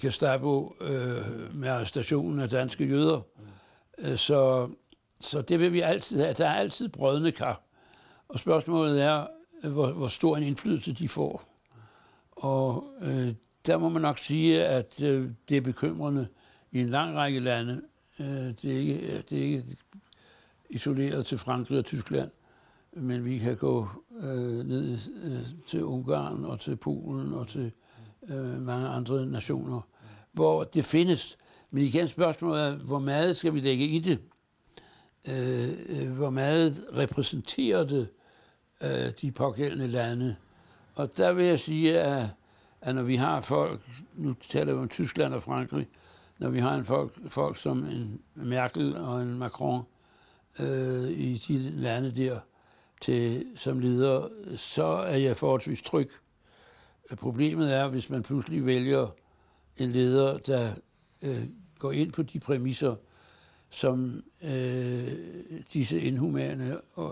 Gestapo 0.00 0.76
øh, 0.80 1.54
med 1.54 1.68
arrestationen 1.68 2.40
af 2.40 2.48
danske 2.48 2.84
jøder. 2.84 3.20
Mm. 3.98 4.16
Så, 4.16 4.68
så 5.20 5.40
det 5.40 5.60
vil 5.60 5.72
vi 5.72 5.80
altid 5.80 6.20
have. 6.20 6.34
Der 6.34 6.48
er 6.48 6.54
altid 6.54 6.88
brødende 6.88 7.32
kar. 7.32 7.60
Og 8.28 8.38
spørgsmålet 8.38 9.02
er, 9.02 9.26
hvor, 9.68 9.92
hvor 9.92 10.06
stor 10.06 10.36
en 10.36 10.42
indflydelse 10.42 10.92
de 10.92 11.08
får. 11.08 11.53
Og 12.36 12.84
øh, 13.00 13.28
der 13.66 13.78
må 13.78 13.88
man 13.88 14.02
nok 14.02 14.18
sige, 14.18 14.64
at 14.64 15.02
øh, 15.02 15.30
det 15.48 15.56
er 15.56 15.60
bekymrende 15.60 16.28
i 16.72 16.80
en 16.80 16.88
lang 16.88 17.16
række 17.16 17.40
lande. 17.40 17.82
Øh, 18.20 18.26
det, 18.26 18.64
er 18.64 18.78
ikke, 18.78 18.94
øh, 18.94 19.22
det 19.30 19.38
er 19.38 19.42
ikke 19.42 19.64
isoleret 20.70 21.26
til 21.26 21.38
Frankrig 21.38 21.78
og 21.78 21.84
Tyskland 21.84 22.30
men 22.96 23.24
vi 23.24 23.38
kan 23.38 23.56
gå 23.56 23.88
øh, 24.20 24.66
ned 24.66 24.98
øh, 25.24 25.40
til 25.66 25.84
Ungarn 25.84 26.44
og 26.44 26.60
til 26.60 26.76
Polen 26.76 27.32
og 27.32 27.48
til 27.48 27.72
øh, 28.28 28.62
mange 28.62 28.88
andre 28.88 29.26
nationer, 29.26 29.80
hvor 30.32 30.64
det 30.64 30.84
findes. 30.84 31.38
Men 31.70 31.82
igen 31.82 32.08
spørgsmålet 32.08 32.62
er, 32.62 32.76
hvor 32.76 32.98
meget 32.98 33.36
skal 33.36 33.54
vi 33.54 33.60
lægge 33.60 33.86
i 33.86 33.98
det? 33.98 34.18
Øh, 35.28 35.68
øh 35.88 36.12
hvor 36.12 36.30
meget 36.30 36.84
repræsenterer 36.96 37.84
det 37.84 38.08
øh, 38.82 39.12
de 39.20 39.32
pågældende 39.32 39.86
lande? 39.86 40.36
Og 40.94 41.16
der 41.16 41.32
vil 41.32 41.46
jeg 41.46 41.60
sige, 41.60 42.00
at, 42.00 42.28
at 42.80 42.94
når 42.94 43.02
vi 43.02 43.16
har 43.16 43.40
folk, 43.40 43.80
nu 44.14 44.34
taler 44.48 44.72
vi 44.72 44.78
om 44.78 44.88
Tyskland 44.88 45.34
og 45.34 45.42
Frankrig, 45.42 45.88
når 46.38 46.48
vi 46.48 46.58
har 46.58 46.74
en 46.74 46.84
folk, 46.84 47.12
folk 47.28 47.56
som 47.56 47.84
en 47.84 48.20
Merkel 48.34 48.96
og 48.96 49.22
en 49.22 49.38
Macron 49.38 49.82
øh, 50.60 51.10
i 51.10 51.42
de 51.48 51.58
lande 51.58 52.16
der, 52.16 52.40
til, 53.00 53.46
som 53.56 53.78
leder, 53.78 54.28
så 54.56 54.84
er 54.84 55.16
jeg 55.16 55.36
forholdsvis 55.36 55.82
tryg. 55.82 56.08
Problemet 57.16 57.74
er, 57.74 57.88
hvis 57.88 58.10
man 58.10 58.22
pludselig 58.22 58.66
vælger 58.66 59.06
en 59.76 59.92
leder, 59.92 60.38
der 60.38 60.72
øh, 61.22 61.42
går 61.78 61.92
ind 61.92 62.12
på 62.12 62.22
de 62.22 62.40
præmisser, 62.40 62.96
som 63.70 64.22
øh, 64.44 65.08
disse 65.72 66.00
inhumane 66.00 66.72
øh, 66.98 67.04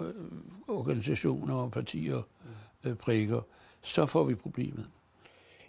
organisationer 0.68 1.54
og 1.54 1.70
partier 1.70 2.22
øh, 2.84 2.94
prikker, 2.94 3.40
så 3.82 4.06
får 4.06 4.24
vi 4.24 4.34
problemet. 4.34 4.86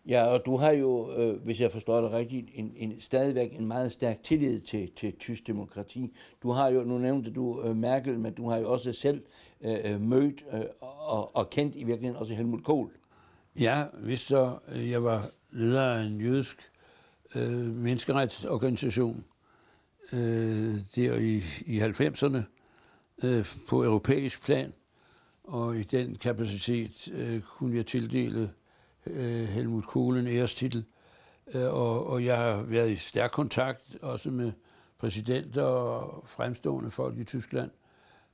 Ja, 0.08 0.26
og 0.26 0.46
du 0.46 0.58
har 0.58 0.72
jo, 0.72 1.12
øh, 1.18 1.44
hvis 1.44 1.62
jeg 1.62 1.72
forstår 1.72 2.02
det 2.02 2.12
rigtigt, 2.12 2.50
en, 2.54 2.74
en, 2.76 3.02
stadigvæk 3.02 3.60
en 3.60 3.66
meget 3.66 3.92
stærk 3.92 4.24
tillid 4.24 4.60
til, 4.60 4.92
til 4.96 5.14
tysk 5.20 5.48
demokrati. 5.48 6.14
Du 6.44 6.52
har 6.52 6.70
jo, 6.70 6.84
nu 6.84 6.98
nævnte 6.98 7.32
du 7.32 7.62
øh, 7.62 7.76
Merkel, 7.76 8.20
men 8.20 8.34
du 8.34 8.50
har 8.50 8.58
jo 8.58 8.72
også 8.72 8.92
selv 8.92 9.24
øh, 9.62 9.78
øh 9.84 10.02
mødt 10.02 10.46
øh, 10.54 10.62
og, 10.82 11.36
og 11.36 11.50
kendt 11.50 11.76
i 11.76 11.84
virkeligheden 11.84 12.20
også 12.20 12.34
Helmut 12.34 12.64
Kohl. 12.64 12.90
Ja, 13.60 13.84
hvis 14.00 14.20
så 14.20 14.58
øh, 14.68 14.90
jeg 14.90 15.04
var 15.04 15.30
leder 15.52 15.84
af 15.84 16.04
en 16.04 16.22
jødisk 16.22 16.58
øh, 17.36 17.76
menneskeretsorganisation 17.76 19.26
øh, 20.14 20.74
der 20.96 21.18
i, 21.18 21.42
i 21.66 21.82
90'erne 21.82 22.38
øh, 23.24 23.46
på 23.70 23.84
europæisk 23.84 24.46
plan, 24.46 24.74
og 25.44 25.76
i 25.76 25.84
den 25.84 26.16
kapacitet 26.16 27.08
øh, 27.14 27.42
kunne 27.42 27.78
jeg 27.78 27.86
tildele 27.86 28.50
øh, 29.08 29.44
Helmut 29.44 29.86
Kohl 29.86 30.18
en 30.18 30.28
ærestitel, 30.28 30.86
øh, 31.54 31.74
og, 31.74 32.08
og 32.08 32.26
jeg 32.26 32.38
har 32.38 32.62
været 32.62 32.92
i 32.92 32.96
stærk 32.96 33.32
kontakt 33.32 33.98
også 34.02 34.30
med 34.30 34.52
præsidenter 35.00 35.64
og 35.64 36.24
fremstående 36.28 36.92
folk 36.92 37.18
i 37.18 37.24
Tyskland. 37.24 37.70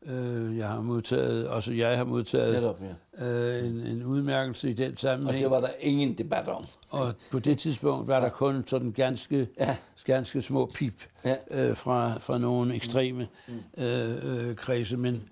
Øh, 0.06 0.58
jeg 0.58 0.68
har 0.68 0.82
modtaget, 0.82 1.48
også 1.48 1.74
jeg 1.74 1.98
har 1.98 2.04
modtaget 2.04 2.54
Netop, 2.54 2.82
ja. 3.20 3.58
øh, 3.60 3.68
en, 3.68 3.74
en 3.74 4.04
udmærkelse 4.04 4.70
i 4.70 4.74
den 4.74 4.98
sammenhæng. 4.98 5.46
Og 5.46 5.52
det 5.52 5.52
var 5.52 5.68
der 5.68 5.74
ingen 5.80 6.18
debat 6.18 6.48
om. 6.48 6.66
Og 6.90 7.14
på 7.32 7.40
det 7.40 7.58
tidspunkt 7.58 8.08
var 8.08 8.20
der 8.20 8.30
kun 8.30 8.64
sådan 8.68 8.92
ganske, 8.92 9.48
ja. 9.60 9.78
ganske 10.06 10.42
små 10.42 10.66
pip 10.66 11.04
ja. 11.26 11.36
øh, 11.52 11.78
fra, 11.78 12.20
fra 12.20 12.38
nogle 12.38 12.76
ekstreme 12.76 13.28
mm. 13.48 13.84
øh, 13.84 14.50
øh, 14.50 14.56
kredse, 14.56 14.98
men, 14.98 15.30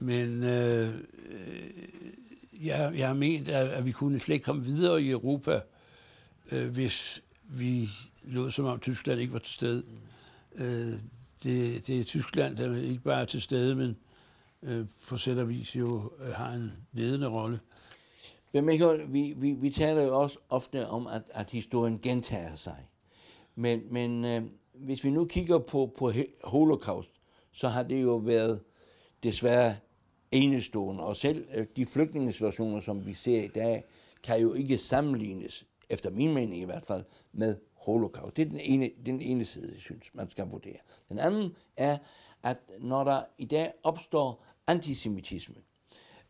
men 0.00 0.44
øh, 0.44 0.88
øh, 1.28 2.66
jeg, 2.66 2.92
jeg 2.96 3.06
har 3.06 3.14
ment, 3.14 3.48
at, 3.48 3.68
at 3.68 3.86
vi 3.86 3.92
kunne 3.92 4.20
slet 4.20 4.34
ikke 4.34 4.44
komme 4.44 4.64
videre 4.64 5.02
i 5.02 5.10
Europa, 5.10 5.60
øh, 6.52 6.68
hvis 6.68 7.22
vi 7.48 7.88
lod 8.24 8.50
som 8.50 8.64
om 8.64 8.80
Tyskland 8.80 9.20
ikke 9.20 9.32
var 9.32 9.38
til 9.38 9.54
stede. 9.54 9.82
Mm. 10.56 10.64
Øh, 10.64 10.92
det, 11.42 11.86
det 11.86 12.00
er 12.00 12.04
Tyskland, 12.04 12.56
der 12.56 12.76
ikke 12.76 13.02
bare 13.02 13.20
er 13.20 13.24
til 13.24 13.42
stede, 13.42 13.74
men 13.74 13.96
øh, 14.62 14.86
på 15.08 15.16
sæt 15.16 15.38
og 15.38 15.48
vis 15.48 15.76
jo 15.76 16.12
øh, 16.20 16.32
har 16.32 16.52
en 16.52 16.72
ledende 16.92 17.26
rolle. 17.26 17.60
Men 18.52 18.64
Michael, 18.64 19.12
vi, 19.12 19.34
vi, 19.36 19.52
vi 19.52 19.70
taler 19.70 20.02
jo 20.02 20.20
også 20.20 20.38
ofte 20.48 20.88
om, 20.88 21.06
at, 21.06 21.22
at 21.30 21.50
historien 21.50 21.98
gentager 21.98 22.54
sig. 22.54 22.88
Men, 23.54 23.82
men 23.90 24.24
øh, 24.24 24.42
hvis 24.74 25.04
vi 25.04 25.10
nu 25.10 25.24
kigger 25.24 25.58
på, 25.58 25.94
på 25.98 26.12
holocaust, 26.44 27.10
så 27.52 27.68
har 27.68 27.82
det 27.82 28.02
jo 28.02 28.16
været 28.16 28.60
desværre 29.22 29.76
enestående. 30.32 31.02
Og 31.04 31.16
selv 31.16 31.48
øh, 31.54 31.66
de 31.76 31.86
flygtningesituationer, 31.86 32.80
som 32.80 33.06
vi 33.06 33.14
ser 33.14 33.42
i 33.42 33.48
dag, 33.48 33.84
kan 34.22 34.40
jo 34.40 34.54
ikke 34.54 34.78
sammenlignes, 34.78 35.66
efter 35.88 36.10
min 36.10 36.34
mening 36.34 36.62
i 36.62 36.64
hvert 36.64 36.82
fald, 36.82 37.04
med 37.32 37.56
holocaust. 37.74 38.36
Det 38.36 38.42
er 38.42 38.50
den 38.50 38.60
ene, 38.60 38.90
den 39.06 39.20
ene 39.20 39.44
side, 39.44 39.70
jeg 39.72 39.80
synes, 39.80 40.14
man 40.14 40.28
skal 40.28 40.46
vurdere. 40.46 40.78
Den 41.08 41.18
anden 41.18 41.56
er, 41.76 41.98
at 42.42 42.58
når 42.80 43.04
der 43.04 43.22
i 43.38 43.44
dag 43.44 43.72
opstår 43.82 44.44
antisemitisme, 44.66 45.54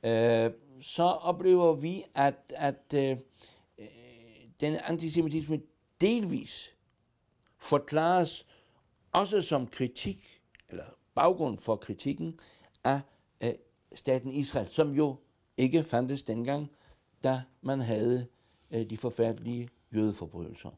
øh, 0.02 0.50
så 0.80 1.02
oplever 1.02 1.72
vi, 1.72 2.04
at, 2.14 2.52
at 2.56 2.94
øh, 2.94 3.16
øh 3.78 3.86
den 4.60 4.76
antisemitisme 4.84 5.60
delvis 6.00 6.74
forklares 7.58 8.46
også 9.12 9.40
som 9.40 9.66
kritik, 9.66 10.40
eller 10.68 10.84
baggrund 11.14 11.58
for 11.58 11.76
kritikken 11.76 12.40
af 12.84 13.00
øh, 13.40 13.54
staten 13.94 14.32
Israel, 14.32 14.68
som 14.68 14.90
jo 14.90 15.16
ikke 15.56 15.82
fandtes 15.82 16.22
dengang, 16.22 16.70
da 17.24 17.42
man 17.62 17.80
havde 17.80 18.26
øh, 18.70 18.90
de 18.90 18.96
forfærdelige 18.96 19.68
jødeforbrydelser. 19.94 20.70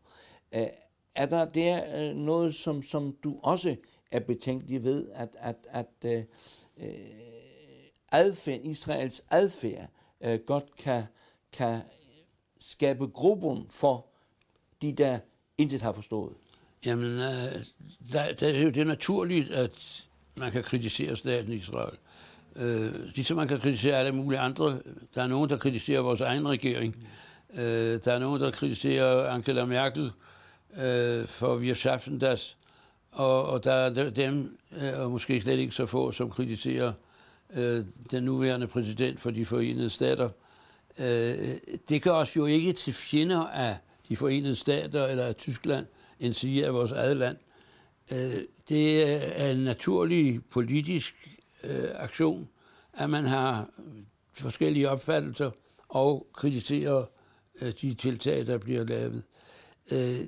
Øh, 0.54 0.66
er 1.14 1.26
der 1.26 1.44
der 1.44 2.08
øh, 2.10 2.16
noget, 2.16 2.54
som, 2.54 2.82
som 2.82 3.16
du 3.24 3.40
også 3.42 3.76
er 4.10 4.20
betænkelig 4.20 4.84
ved, 4.84 5.08
at, 5.14 5.36
at, 5.38 5.56
at 5.68 5.86
øh, 6.04 6.24
øh, 6.76 6.94
adfærd, 8.12 8.60
Israels 8.62 9.22
adfærd 9.30 9.88
øh, 10.20 10.40
godt 10.46 10.76
kan, 10.76 11.04
kan 11.52 11.80
skabe 12.58 13.06
grobund 13.06 13.68
for 13.68 14.06
de, 14.82 14.92
der 14.92 15.18
intet 15.58 15.82
har 15.82 15.92
forstået? 15.92 16.34
Jamen, 16.86 17.12
øh, 17.12 17.66
der, 18.12 18.32
der 18.40 18.48
er 18.48 18.62
jo 18.62 18.70
det 18.70 18.86
naturligt, 18.86 19.50
at 19.50 20.06
man 20.36 20.52
kan 20.52 20.62
kritisere 20.62 21.16
staten 21.16 21.52
Israel. 21.52 21.98
Øh, 22.56 22.92
ligesom 23.14 23.36
man 23.36 23.48
kan 23.48 23.60
kritisere 23.60 23.96
alle 23.96 24.12
mulige 24.12 24.40
andre. 24.40 24.78
Der 25.14 25.22
er 25.22 25.26
nogen, 25.26 25.50
der 25.50 25.56
kritiserer 25.56 26.00
vores 26.00 26.20
egen 26.20 26.48
regering. 26.48 26.96
Øh, 27.54 27.60
der 28.04 28.12
er 28.12 28.18
nogen, 28.18 28.40
der 28.40 28.50
kritiserer 28.50 29.28
Angela 29.28 29.64
Merkel 29.64 30.12
øh, 30.76 31.26
for 31.26 31.56
wir 31.56 31.74
schaffen 31.74 32.18
das. 32.18 32.56
Og, 33.12 33.46
og 33.46 33.64
der 33.64 33.72
er 33.72 34.10
dem, 34.10 34.58
øh, 34.82 35.00
og 35.00 35.10
måske 35.10 35.40
slet 35.40 35.58
ikke 35.58 35.74
så 35.74 35.86
få, 35.86 36.12
som 36.12 36.30
kritiserer 36.30 36.92
øh, 37.54 37.84
den 38.10 38.22
nuværende 38.22 38.66
præsident 38.66 39.20
for 39.20 39.30
de 39.30 39.46
forenede 39.46 39.90
stater. 39.90 40.30
Øh, 40.98 41.34
det 41.88 42.02
gør 42.02 42.12
os 42.12 42.36
jo 42.36 42.46
ikke 42.46 42.72
til 42.72 42.92
fjender 42.92 43.46
af 43.46 43.76
de 44.08 44.16
forenede 44.16 44.56
stater 44.56 45.06
eller 45.06 45.24
af 45.24 45.36
Tyskland, 45.36 45.86
end 46.20 46.34
sige 46.34 46.66
af 46.66 46.74
vores 46.74 46.92
eget 46.92 47.16
land. 47.16 47.36
Øh, 48.12 48.42
det 48.68 49.02
er 49.40 49.50
en 49.50 49.58
naturlig 49.58 50.40
politisk 50.50 51.14
øh, 51.64 51.88
aktion, 51.94 52.48
at 52.92 53.10
man 53.10 53.24
har 53.24 53.68
forskellige 54.32 54.90
opfattelser 54.90 55.50
og 55.88 56.26
kritiserer 56.32 57.04
øh, 57.60 57.72
de 57.80 57.94
tiltag, 57.94 58.46
der 58.46 58.58
bliver 58.58 58.84
lavet. 58.84 59.22
Øh, 59.92 60.18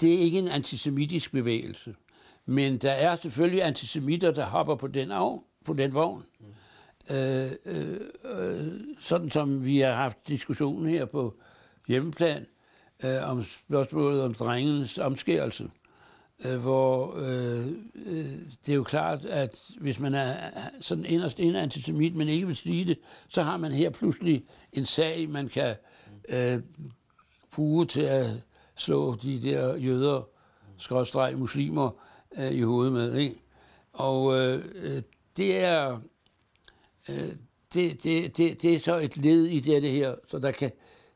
det 0.00 0.14
er 0.14 0.18
ikke 0.18 0.38
en 0.38 0.48
antisemitisk 0.48 1.32
bevægelse, 1.32 1.94
men 2.46 2.78
der 2.78 2.90
er 2.90 3.16
selvfølgelig 3.16 3.64
antisemitter, 3.64 4.30
der 4.30 4.44
hopper 4.44 4.74
på 4.74 4.86
den 4.86 5.10
af, 5.10 5.38
på 5.64 5.72
den 5.72 5.94
vogn. 5.94 6.24
Mm. 6.40 6.46
øh, 7.16 7.50
øh, 7.66 8.72
sådan 8.98 9.30
som 9.30 9.64
vi 9.64 9.78
har 9.78 9.94
haft 9.94 10.28
diskussionen 10.28 10.88
her 10.88 11.04
på 11.04 11.34
hjemmeplan 11.88 12.46
øh, 13.04 13.30
om 13.30 13.44
spørgsmålet 13.44 14.22
om 14.22 14.34
drengens 14.34 14.98
omskærelse, 14.98 15.70
øh, 16.44 16.56
hvor 16.56 17.14
øh, 17.16 17.66
øh, 18.06 18.24
det 18.66 18.72
er 18.72 18.74
jo 18.74 18.82
klart, 18.82 19.24
at 19.24 19.58
hvis 19.80 20.00
man 20.00 20.14
er 20.14 20.36
sådan 20.80 21.04
inderst 21.04 21.40
en 21.40 21.56
antisemit, 21.56 22.16
men 22.16 22.28
ikke 22.28 22.46
vil 22.46 22.56
sige 22.56 22.84
det, 22.84 22.98
så 23.28 23.42
har 23.42 23.56
man 23.56 23.72
her 23.72 23.90
pludselig 23.90 24.44
en 24.72 24.86
sag, 24.86 25.30
man 25.30 25.48
kan 25.48 25.76
øh, 26.28 26.60
bruge 27.54 27.86
til 27.86 28.02
at 28.02 28.30
slå 28.76 29.14
de 29.14 29.42
der 29.42 29.76
jøder, 29.76 30.28
skrådstreg 30.78 31.38
muslimer, 31.38 31.90
øh, 32.38 32.52
i 32.52 32.60
hovedet 32.60 32.92
med. 32.92 33.14
Ikke? 33.14 33.36
Og 33.92 34.38
øh, 34.38 34.64
øh, 34.74 35.02
det 35.36 35.64
er 35.64 36.00
øh, 37.10 37.16
det, 37.74 38.02
det, 38.02 38.36
det, 38.36 38.62
det 38.62 38.74
er 38.74 38.80
så 38.80 38.98
et 38.98 39.16
led 39.16 39.44
i 39.44 39.60
det, 39.60 39.82
det 39.82 39.90
her. 39.90 40.14
Så 40.28 40.38
der 40.38 40.50
kan, 40.50 40.70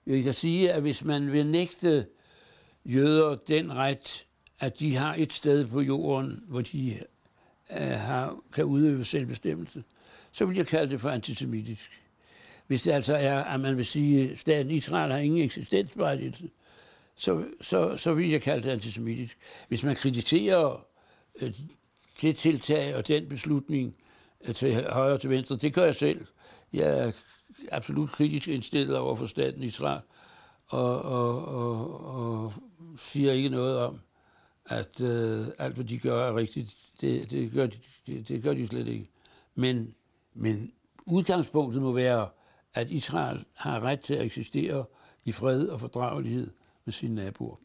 jeg 0.06 0.22
kan 0.22 0.34
sige, 0.34 0.72
at 0.72 0.82
hvis 0.82 1.04
man 1.04 1.32
vil 1.32 1.46
nægte 1.46 2.06
jøder 2.84 3.36
den 3.48 3.76
ret, 3.76 4.26
at 4.60 4.78
de 4.78 4.96
har 4.96 5.14
et 5.18 5.32
sted 5.32 5.66
på 5.66 5.80
jorden, 5.80 6.44
hvor 6.48 6.60
de 6.60 6.98
øh, 7.70 7.78
har, 7.80 8.36
kan 8.52 8.64
udøve 8.64 9.04
selvbestemmelse, 9.04 9.84
så 10.32 10.44
vil 10.44 10.56
jeg 10.56 10.66
kalde 10.66 10.90
det 10.90 11.00
for 11.00 11.10
antisemitisk. 11.10 12.00
Hvis 12.66 12.82
det 12.82 12.92
altså 12.92 13.14
er, 13.14 13.44
at 13.44 13.60
man 13.60 13.76
vil 13.76 13.86
sige, 13.86 14.30
at 14.30 14.38
staten 14.38 14.70
Israel 14.70 15.12
har 15.12 15.18
ingen 15.18 15.40
eksistensberettigelse, 15.40 16.50
så, 17.16 17.44
så, 17.60 17.96
så 17.96 18.14
vil 18.14 18.30
jeg 18.30 18.42
kalde 18.42 18.62
det 18.62 18.70
antisemitisk. 18.70 19.38
Hvis 19.68 19.82
man 19.82 19.96
kritiserer 19.96 20.86
øh, 21.40 21.54
det 22.20 22.36
tiltag 22.36 22.96
og 22.96 23.08
den 23.08 23.28
beslutning 23.28 23.94
øh, 24.44 24.54
til 24.54 24.84
højre 24.90 25.14
og 25.14 25.20
til 25.20 25.30
venstre, 25.30 25.56
det 25.56 25.74
gør 25.74 25.84
jeg 25.84 25.94
selv. 25.94 26.26
Jeg 26.72 26.98
er 26.98 27.12
absolut 27.72 28.10
kritisk 28.10 28.48
indstillet 28.48 28.96
over 28.96 29.16
for 29.16 29.26
staten 29.26 29.62
Israel, 29.62 30.00
og, 30.68 31.02
og, 31.02 31.48
og, 31.48 32.04
og 32.04 32.52
siger 32.98 33.32
ikke 33.32 33.48
noget 33.48 33.78
om, 33.78 34.00
at 34.70 35.00
øh, 35.00 35.46
alt, 35.58 35.74
hvad 35.74 35.84
de 35.84 35.98
gør, 35.98 36.28
er 36.28 36.36
rigtigt. 36.36 36.76
Det, 37.00 37.30
det, 37.30 37.52
gør 37.52 37.66
de, 37.66 37.78
det, 38.06 38.28
det 38.28 38.42
gør 38.42 38.54
de 38.54 38.68
slet 38.68 38.88
ikke. 38.88 39.06
Men, 39.54 39.94
men 40.34 40.72
udgangspunktet 41.06 41.82
må 41.82 41.92
være, 41.92 42.28
at 42.74 42.90
Israel 42.90 43.44
har 43.54 43.80
ret 43.80 44.00
til 44.00 44.14
at 44.14 44.24
eksistere 44.24 44.84
i 45.24 45.32
fred 45.32 45.66
og 45.66 45.80
fordragelighed 45.80 46.50
med 46.84 46.92
sine 46.92 47.14
naboer. 47.14 47.56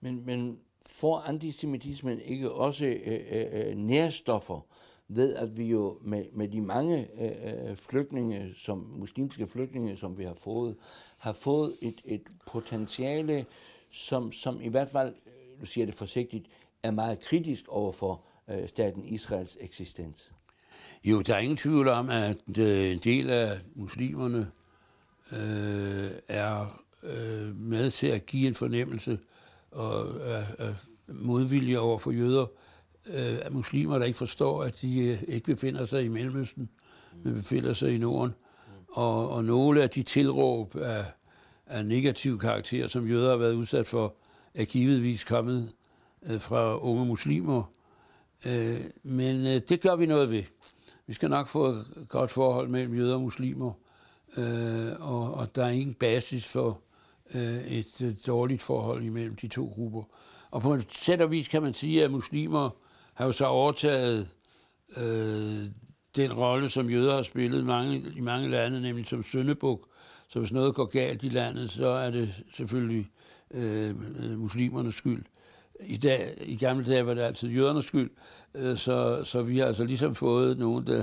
Men, 0.00 0.26
men 0.26 0.58
får 0.86 1.18
antisemitismen 1.18 2.20
ikke 2.20 2.52
også 2.52 2.84
øh, 2.84 3.20
øh, 3.30 3.46
øh 3.52 3.76
nærstoffer 3.76 4.66
ved, 5.08 5.34
at 5.34 5.58
vi 5.58 5.64
jo 5.64 5.98
med, 6.02 6.24
med 6.32 6.48
de 6.48 6.60
mange 6.60 7.08
øh, 7.20 7.70
øh, 7.70 7.76
flygtninge, 7.76 8.54
som 8.56 8.78
muslimske 8.78 9.46
flygtninge, 9.46 9.96
som 9.96 10.18
vi 10.18 10.24
har 10.24 10.34
fået, 10.34 10.76
har 11.18 11.32
fået 11.32 11.76
et, 11.82 12.00
et 12.04 12.22
potentiale, 12.46 13.46
som, 13.90 14.32
som 14.32 14.60
i 14.60 14.68
hvert 14.68 14.88
fald, 14.88 15.14
nu 15.60 15.66
siger 15.66 15.86
det 15.86 15.94
forsigtigt, 15.94 16.46
er 16.82 16.90
meget 16.90 17.20
kritisk 17.20 17.64
over 17.68 17.92
for 17.92 18.24
øh, 18.50 18.68
staten 18.68 19.04
Israels 19.04 19.56
eksistens. 19.60 20.30
Jo, 21.04 21.22
der 21.22 21.34
er 21.34 21.38
ingen 21.38 21.56
tvivl 21.56 21.88
om, 21.88 22.10
at 22.10 22.58
øh, 22.58 22.90
en 22.90 22.98
del 22.98 23.30
af 23.30 23.58
muslimerne 23.74 24.50
øh, 25.32 26.10
er 26.28 26.82
øh, 27.02 27.56
med 27.56 27.90
til 27.90 28.06
at 28.06 28.26
give 28.26 28.48
en 28.48 28.54
fornemmelse 28.54 29.18
og 29.70 30.26
af, 30.26 30.44
af 30.58 30.74
modvilje 31.06 31.78
over 31.78 31.98
for 31.98 32.10
jøder, 32.10 32.46
øh, 33.06 33.38
af 33.42 33.52
muslimer, 33.52 33.98
der 33.98 34.06
ikke 34.06 34.18
forstår, 34.18 34.62
at 34.62 34.80
de 34.80 35.06
øh, 35.06 35.22
ikke 35.28 35.44
befinder 35.44 35.86
sig 35.86 36.04
i 36.04 36.08
Mellemøsten, 36.08 36.68
men 37.24 37.34
befinder 37.34 37.72
sig 37.72 37.94
i 37.94 37.98
Norden. 37.98 38.34
Og, 38.88 39.30
og 39.30 39.44
nogle 39.44 39.82
af 39.82 39.90
de 39.90 40.02
tilråb 40.02 40.76
af, 40.76 41.04
af 41.66 41.86
negativ 41.86 42.38
karakter, 42.38 42.86
som 42.86 43.06
jøder 43.06 43.30
har 43.30 43.36
været 43.36 43.54
udsat 43.54 43.86
for, 43.86 44.14
er 44.54 44.64
givetvis 44.64 45.24
kommet 45.24 45.72
øh, 46.22 46.40
fra 46.40 46.78
unge 46.78 47.06
muslimer. 47.06 47.72
Øh, 48.46 48.78
men 49.02 49.46
øh, 49.46 49.60
det 49.68 49.80
gør 49.80 49.96
vi 49.96 50.06
noget 50.06 50.30
ved. 50.30 50.42
Vi 51.06 51.14
skal 51.14 51.30
nok 51.30 51.48
få 51.48 51.66
et 51.66 52.06
godt 52.08 52.30
forhold 52.30 52.68
mellem 52.68 52.94
jøder 52.94 53.14
og 53.14 53.20
muslimer, 53.20 53.72
øh, 54.36 54.92
og, 55.00 55.34
og 55.34 55.54
der 55.54 55.64
er 55.64 55.70
ingen 55.70 55.94
basis 55.94 56.46
for 56.46 56.80
øh, 57.34 57.64
et 57.64 58.02
øh, 58.02 58.14
dårligt 58.26 58.62
forhold 58.62 59.04
imellem 59.04 59.36
de 59.36 59.48
to 59.48 59.72
grupper. 59.74 60.02
Og 60.50 60.62
på 60.62 60.74
en 60.74 60.84
sæt 60.90 61.20
og 61.20 61.30
vis 61.30 61.48
kan 61.48 61.62
man 61.62 61.74
sige, 61.74 62.04
at 62.04 62.10
muslimer 62.10 62.70
har 63.14 63.26
jo 63.26 63.32
så 63.32 63.46
overtaget 63.46 64.28
øh, 64.96 65.64
den 66.16 66.32
rolle, 66.32 66.70
som 66.70 66.90
jøder 66.90 67.14
har 67.14 67.22
spillet 67.22 67.64
mange, 67.64 68.04
i 68.16 68.20
mange 68.20 68.50
lande, 68.50 68.80
nemlig 68.80 69.06
som 69.06 69.22
søndebuk. 69.22 69.88
Så 70.28 70.38
hvis 70.38 70.52
noget 70.52 70.74
går 70.74 70.84
galt 70.84 71.22
i 71.22 71.28
landet, 71.28 71.70
så 71.70 71.88
er 71.88 72.10
det 72.10 72.44
selvfølgelig 72.54 73.08
Øh, 73.50 73.88
øh, 73.88 74.38
muslimernes 74.38 74.94
skyld. 74.94 75.24
I, 75.80 75.96
dag, 75.96 76.34
I 76.46 76.56
gamle 76.56 76.84
dage 76.84 77.06
var 77.06 77.14
det 77.14 77.22
altid 77.22 77.48
jødernes 77.48 77.84
skyld, 77.84 78.10
øh, 78.54 78.76
så, 78.76 79.24
så 79.24 79.42
vi 79.42 79.58
har 79.58 79.66
altså 79.66 79.84
ligesom 79.84 80.14
fået 80.14 80.58
nogen, 80.58 80.86
der 80.86 81.02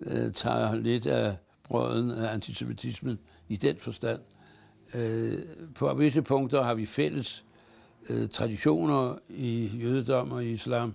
øh, 0.00 0.32
tager 0.32 0.74
lidt 0.74 1.06
af 1.06 1.36
brøden 1.64 2.10
af 2.10 2.34
antisemitismen 2.34 3.18
i 3.48 3.56
den 3.56 3.76
forstand. 3.76 4.20
Øh, 4.96 5.32
på 5.74 5.94
visse 5.94 6.22
punkter 6.22 6.62
har 6.62 6.74
vi 6.74 6.86
fælles 6.86 7.44
øh, 8.10 8.28
traditioner 8.28 9.18
i 9.28 9.70
jødedom 9.82 10.32
og 10.32 10.44
i 10.44 10.52
islam, 10.52 10.94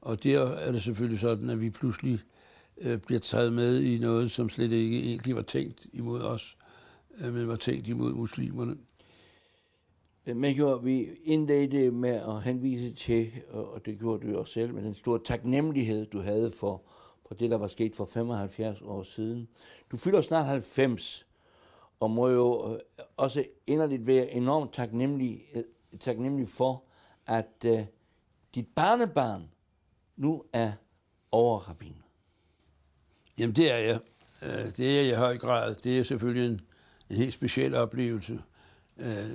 og 0.00 0.24
der 0.24 0.46
er 0.46 0.72
det 0.72 0.82
selvfølgelig 0.82 1.20
sådan, 1.20 1.50
at 1.50 1.60
vi 1.60 1.70
pludselig 1.70 2.20
øh, 2.80 2.98
bliver 2.98 3.20
taget 3.20 3.52
med 3.52 3.80
i 3.80 3.98
noget, 3.98 4.30
som 4.30 4.48
slet 4.48 4.72
ikke 4.72 5.02
egentlig 5.02 5.36
var 5.36 5.42
tænkt 5.42 5.86
imod 5.92 6.20
os, 6.20 6.56
øh, 7.20 7.34
men 7.34 7.48
var 7.48 7.56
tænkt 7.56 7.88
imod 7.88 8.12
muslimerne. 8.14 8.76
Øh, 10.28 10.36
men 10.36 10.56
jo, 10.56 10.76
vi 10.76 11.08
indledte 11.24 11.90
med 11.90 12.10
at 12.14 12.42
henvise 12.42 12.94
til, 12.94 13.32
og 13.50 13.86
det 13.86 13.98
gjorde 13.98 14.28
du 14.28 14.38
også 14.38 14.52
selv, 14.52 14.74
med 14.74 14.82
den 14.82 14.94
store 14.94 15.20
taknemmelighed, 15.24 16.06
du 16.06 16.20
havde 16.20 16.52
for, 16.52 16.82
for 17.28 17.34
det, 17.34 17.50
der 17.50 17.58
var 17.58 17.66
sket 17.66 17.94
for 17.94 18.04
75 18.04 18.82
år 18.82 19.02
siden. 19.02 19.48
Du 19.90 19.96
fylder 19.96 20.20
snart 20.20 20.46
90, 20.46 21.26
og 22.00 22.10
må 22.10 22.28
jo 22.28 22.74
øh, 22.74 22.80
også 23.16 23.44
inderligt 23.66 24.06
være 24.06 24.30
enormt 24.30 24.72
taknemmelig, 24.72 25.42
øh, 25.54 25.62
taknemmelig 26.00 26.48
for, 26.48 26.84
at 27.26 27.64
uh, 27.66 27.80
dit 28.54 28.66
barnebarn 28.76 29.50
nu 30.16 30.44
er 30.52 30.72
overrabiner. 31.32 32.02
Jamen 33.38 33.56
det 33.56 33.72
er 33.72 33.76
jeg. 33.76 34.00
Det 34.76 34.98
er 34.98 35.02
jeg 35.02 35.12
i 35.12 35.14
høj 35.14 35.38
grad. 35.38 35.74
Det 35.74 35.98
er 35.98 36.02
selvfølgelig 36.02 36.46
en, 36.46 36.60
en 37.10 37.16
helt 37.16 37.34
speciel 37.34 37.74
oplevelse. 37.74 38.42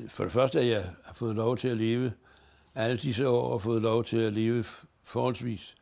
For 0.08 0.24
det 0.24 0.34
første, 0.34 0.60
at 0.60 0.68
jeg 0.68 0.86
har 1.06 1.14
fået 1.14 1.36
lov 1.36 1.58
til 1.58 1.68
at 1.68 1.78
leve 1.78 2.12
alle 2.76 2.98
disse 2.98 3.28
år, 3.28 3.54
og 3.54 3.62
fået 3.62 3.82
lov 3.82 4.04
til 4.04 4.18
at 4.18 4.34
leve 4.34 4.66
forholdsvis 5.04 5.76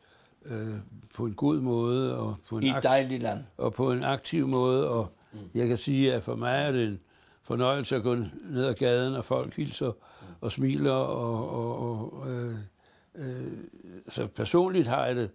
øh, 0.45 0.75
på 1.15 1.25
en 1.25 1.33
god 1.33 1.59
måde. 1.59 2.17
Og 2.17 2.35
på 2.49 2.57
en 2.57 2.63
I 2.63 2.69
et 2.69 2.83
dejligt 2.83 3.21
land. 3.21 3.39
Og 3.57 3.73
på 3.73 3.91
en 3.91 4.03
aktiv 4.03 4.47
måde, 4.47 4.89
og 4.89 5.07
mm. 5.33 5.39
jeg 5.53 5.67
kan 5.67 5.77
sige, 5.77 6.13
at 6.13 6.23
for 6.23 6.35
mig 6.35 6.63
er 6.67 6.71
det 6.71 6.87
en 6.87 6.99
fornøjelse 7.43 7.95
at 7.95 8.03
gå 8.03 8.15
ned 8.49 8.65
ad 8.65 8.73
gaden, 8.73 9.15
og 9.15 9.25
folk 9.25 9.55
hilser 9.55 9.91
mm. 9.91 10.27
og 10.41 10.51
smiler, 10.51 10.91
og, 10.91 11.49
og, 11.49 12.13
og 12.23 12.31
øh, 12.31 12.55
øh, 13.15 13.51
så 14.09 14.27
personligt 14.27 14.87
har 14.87 15.05
jeg 15.05 15.15
det, 15.15 15.29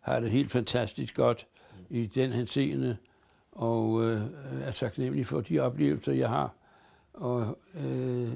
har 0.00 0.12
jeg 0.12 0.22
det 0.22 0.30
helt 0.30 0.50
fantastisk 0.50 1.16
godt 1.16 1.46
mm. 1.72 1.96
i 1.96 2.06
den 2.06 2.32
henseende, 2.32 2.96
og 3.52 4.02
øh, 4.04 4.20
er 4.62 4.70
taknemmelig 4.70 5.26
for 5.26 5.40
de 5.40 5.58
oplevelser, 5.58 6.12
jeg 6.12 6.28
har. 6.28 6.54
Og 7.20 7.58
øh, 7.74 8.28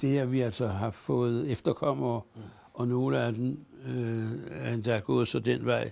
det, 0.00 0.18
at 0.18 0.32
vi 0.32 0.40
altså 0.40 0.66
har 0.66 0.90
fået 0.90 1.50
efterkommere, 1.50 2.20
mm. 2.34 2.42
og 2.74 2.88
nogle 2.88 3.18
af 3.18 3.34
dem 3.34 3.64
øh, 3.88 4.32
er 4.50 4.74
endda 4.74 4.98
gået 4.98 5.28
så 5.28 5.38
den 5.38 5.66
vej, 5.66 5.90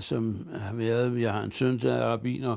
som 0.00 0.48
har 0.52 0.74
været, 0.74 1.20
jeg 1.20 1.32
har 1.32 1.42
en 1.42 1.52
søn, 1.52 1.78
der 1.78 1.94
er 1.94 2.12
rabiner, 2.12 2.56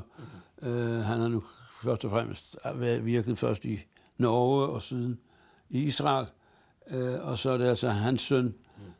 mm. 0.62 0.68
øh, 0.68 1.04
han 1.04 1.20
har 1.20 1.28
nu 1.28 1.42
først 1.82 2.04
og 2.04 2.10
fremmest 2.10 2.56
virket 3.02 3.38
først 3.38 3.64
i 3.64 3.78
Norge 4.18 4.66
og 4.66 4.82
siden 4.82 5.18
i 5.70 5.82
Israel, 5.82 6.26
øh, 6.90 7.28
og 7.28 7.38
så 7.38 7.50
er 7.50 7.58
det 7.58 7.66
altså 7.66 7.88
hans 7.88 8.20
søn, 8.20 8.44
mm. 8.44 8.52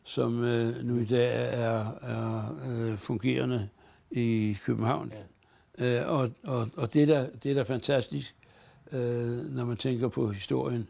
som 0.05 0.45
øh, 0.45 0.85
nu 0.85 0.99
i 0.99 1.05
dag 1.05 1.51
er, 1.53 1.93
er 2.03 2.57
øh, 2.67 2.99
fungerende 2.99 3.69
i 4.11 4.57
København. 4.65 5.13
Ja. 5.79 6.03
Øh, 6.03 6.13
og 6.13 6.31
og, 6.45 6.69
og 6.77 6.95
det, 6.95 7.09
der, 7.09 7.27
det 7.43 7.51
er 7.51 7.55
da 7.55 7.63
fantastisk, 7.63 8.35
øh, 8.95 9.55
når 9.55 9.65
man 9.65 9.77
tænker 9.77 10.09
på 10.09 10.31
historien. 10.31 10.89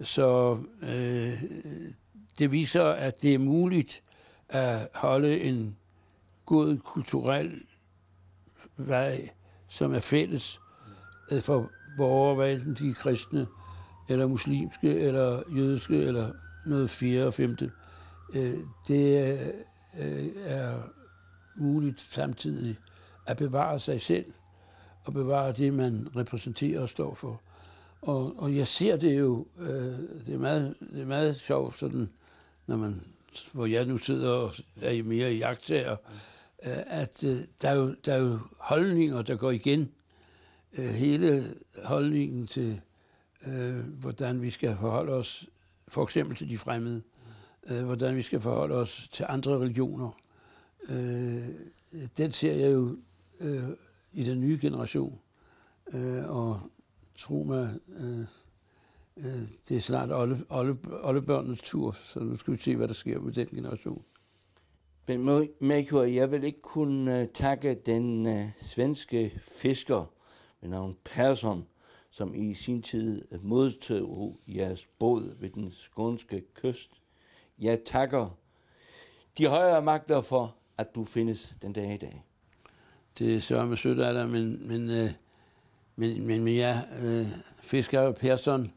Så 0.00 0.58
øh, 0.82 1.42
det 2.38 2.52
viser, 2.52 2.84
at 2.84 3.22
det 3.22 3.34
er 3.34 3.38
muligt 3.38 4.02
at 4.48 4.88
holde 4.94 5.40
en 5.40 5.76
god 6.46 6.78
kulturel 6.78 7.62
vej, 8.76 9.28
som 9.68 9.94
er 9.94 10.00
fælles 10.00 10.60
øh, 11.32 11.42
for 11.42 11.70
borgere, 11.96 12.34
hvad 12.34 12.52
enten 12.52 12.74
de 12.74 12.90
er 12.90 12.94
kristne, 12.94 13.46
eller 14.08 14.26
muslimske, 14.26 14.98
eller 14.98 15.42
jødiske, 15.56 16.02
eller 16.02 16.32
noget 16.66 16.90
fjerde 16.90 17.26
og 17.26 17.34
femte. 17.34 17.72
Øh, 18.34 18.52
det 18.88 19.18
er, 19.18 19.50
øh, 20.00 20.26
er 20.36 20.78
muligt 21.56 22.00
samtidig 22.00 22.76
at 23.26 23.36
bevare 23.36 23.80
sig 23.80 24.02
selv 24.02 24.24
at 25.08 25.14
bevare 25.14 25.52
det, 25.52 25.74
man 25.74 26.08
repræsenterer 26.16 26.80
og 26.80 26.88
står 26.88 27.14
for. 27.14 27.40
Og, 28.02 28.34
og 28.36 28.56
jeg 28.56 28.66
ser 28.66 28.96
det 28.96 29.18
jo, 29.18 29.46
øh, 29.58 29.98
det, 30.26 30.34
er 30.34 30.38
meget, 30.38 30.74
det 30.92 31.02
er 31.02 31.06
meget 31.06 31.36
sjovt, 31.36 31.78
sådan, 31.78 32.10
når 32.66 32.76
man, 32.76 33.02
hvor 33.52 33.66
jeg 33.66 33.84
nu 33.84 33.98
sidder 33.98 34.30
og 34.30 34.54
er 34.82 35.02
mere 35.02 35.34
i 35.34 35.38
jagttager, 35.38 35.96
øh, 36.64 36.78
at 36.86 37.24
øh, 37.24 37.36
der, 37.62 37.68
er 37.68 37.74
jo, 37.74 37.94
der 38.04 38.14
er 38.14 38.18
jo 38.18 38.38
holdninger, 38.56 39.22
der 39.22 39.36
går 39.36 39.50
igen. 39.50 39.88
Øh, 40.78 40.88
hele 40.88 41.44
holdningen 41.84 42.46
til, 42.46 42.80
øh, 43.46 43.78
hvordan 43.78 44.42
vi 44.42 44.50
skal 44.50 44.76
forholde 44.80 45.12
os, 45.12 45.46
for 45.88 46.02
eksempel 46.02 46.36
til 46.36 46.50
de 46.50 46.58
fremmede, 46.58 47.02
øh, 47.70 47.84
hvordan 47.84 48.16
vi 48.16 48.22
skal 48.22 48.40
forholde 48.40 48.74
os 48.74 49.08
til 49.12 49.26
andre 49.28 49.58
religioner, 49.58 50.10
øh, 50.88 51.48
den 52.16 52.32
ser 52.32 52.52
jeg 52.52 52.72
jo 52.72 52.96
øh, 53.40 53.62
i 54.12 54.24
den 54.24 54.40
nye 54.40 54.58
generation. 54.60 55.20
Øh, 55.92 56.30
og 56.30 56.60
tro 57.16 57.42
mig, 57.42 57.78
øh, 57.88 58.20
øh, 59.16 59.42
det 59.68 59.76
er 59.76 59.80
snart 59.80 60.12
alle, 60.12 60.44
alle, 60.50 60.78
alle 61.04 61.22
børnenes 61.22 61.62
tur, 61.62 61.90
så 61.90 62.20
nu 62.20 62.36
skal 62.36 62.52
vi 62.52 62.58
se, 62.58 62.76
hvad 62.76 62.88
der 62.88 62.94
sker 62.94 63.20
med 63.20 63.32
den 63.32 63.46
generation. 63.46 64.04
Men 65.06 65.48
Merkur, 65.60 66.02
jeg 66.02 66.30
vil 66.30 66.44
ikke 66.44 66.60
kunne 66.60 67.12
uh, 67.12 67.20
øh, 67.20 67.28
takke 67.34 67.74
den 67.74 68.26
uh, 68.26 68.50
svenske 68.60 69.40
fisker 69.42 70.12
ved 70.60 70.70
navn 70.70 70.96
Persson, 71.04 71.66
som 72.10 72.34
i 72.34 72.54
sin 72.54 72.82
tid 72.82 73.24
modtog 73.42 74.40
jeres 74.46 74.86
båd 74.98 75.36
ved 75.40 75.50
den 75.50 75.72
skånske 75.72 76.42
kyst. 76.54 76.90
Jeg 77.58 77.80
takker 77.86 78.38
de 79.38 79.46
højere 79.46 79.82
magter 79.82 80.20
for, 80.20 80.56
at 80.76 80.94
du 80.94 81.04
findes 81.04 81.56
den 81.62 81.72
dag 81.72 81.94
i 81.94 81.96
dag. 81.96 82.27
Det 83.18 83.36
er 83.36 83.40
sørme 83.40 83.76
sødt 83.76 83.98
af 83.98 84.14
dig, 84.14 84.28
men, 84.28 84.68
men, 84.68 84.90
øh, 84.90 85.10
men, 85.96 86.26
men, 86.26 86.44
men 86.44 86.54
ja, 86.54 86.80
øh, 87.02 87.26
Fisker 87.60 88.12
Persson 88.12 88.72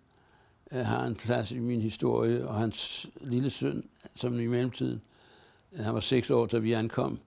øh, 0.72 0.86
har 0.86 1.06
en 1.06 1.16
plads 1.16 1.52
i 1.52 1.60
min 1.60 1.82
historie, 1.82 2.48
og 2.48 2.56
hans 2.56 3.10
lille 3.22 3.50
søn, 3.50 3.84
som 4.16 4.40
i 4.40 4.48
mellemtiden, 4.48 5.02
øh, 5.74 5.86
han 5.86 5.94
var 5.94 6.00
seks 6.00 6.30
år, 6.30 6.46
da 6.46 6.58
vi 6.58 6.74
ankom, 6.74 7.20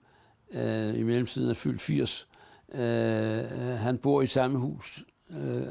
øh, 0.51 0.99
i 0.99 1.03
mellemtiden 1.03 1.51
er 1.51 1.55
fyldt 1.55 1.81
80. 1.81 2.29
Øh, 2.75 2.81
han 3.79 3.99
bor 3.99 4.23
i 4.23 4.27
samme 4.27 4.59
hus, 4.59 5.05
øh, 5.31 5.67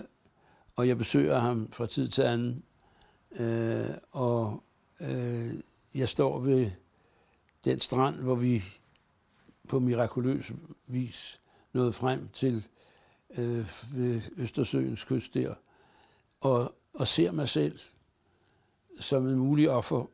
og 0.76 0.88
jeg 0.88 0.98
besøger 0.98 1.40
ham 1.40 1.72
fra 1.72 1.86
tid 1.86 2.08
til 2.08 2.22
anden, 2.22 2.64
øh, 3.40 3.96
og 4.12 4.64
øh, 5.02 5.50
jeg 5.96 6.10
står 6.10 6.40
ved 6.40 6.72
den 7.66 7.80
strand, 7.80 8.16
hvor 8.16 8.36
vi 8.36 8.64
på 9.68 9.80
mirakuløs 9.80 10.52
vis 10.88 11.42
nåede 11.74 11.94
frem 11.94 12.30
til 12.34 12.68
øh, 13.38 13.68
ved 13.94 14.22
Østersøens 14.38 15.04
kyst 15.04 15.34
der, 15.34 15.54
og, 16.42 16.76
og 16.94 17.08
ser 17.08 17.32
mig 17.32 17.50
selv 17.50 17.80
som 19.00 19.28
en 19.28 19.38
mulig 19.38 19.70
offer, 19.70 20.06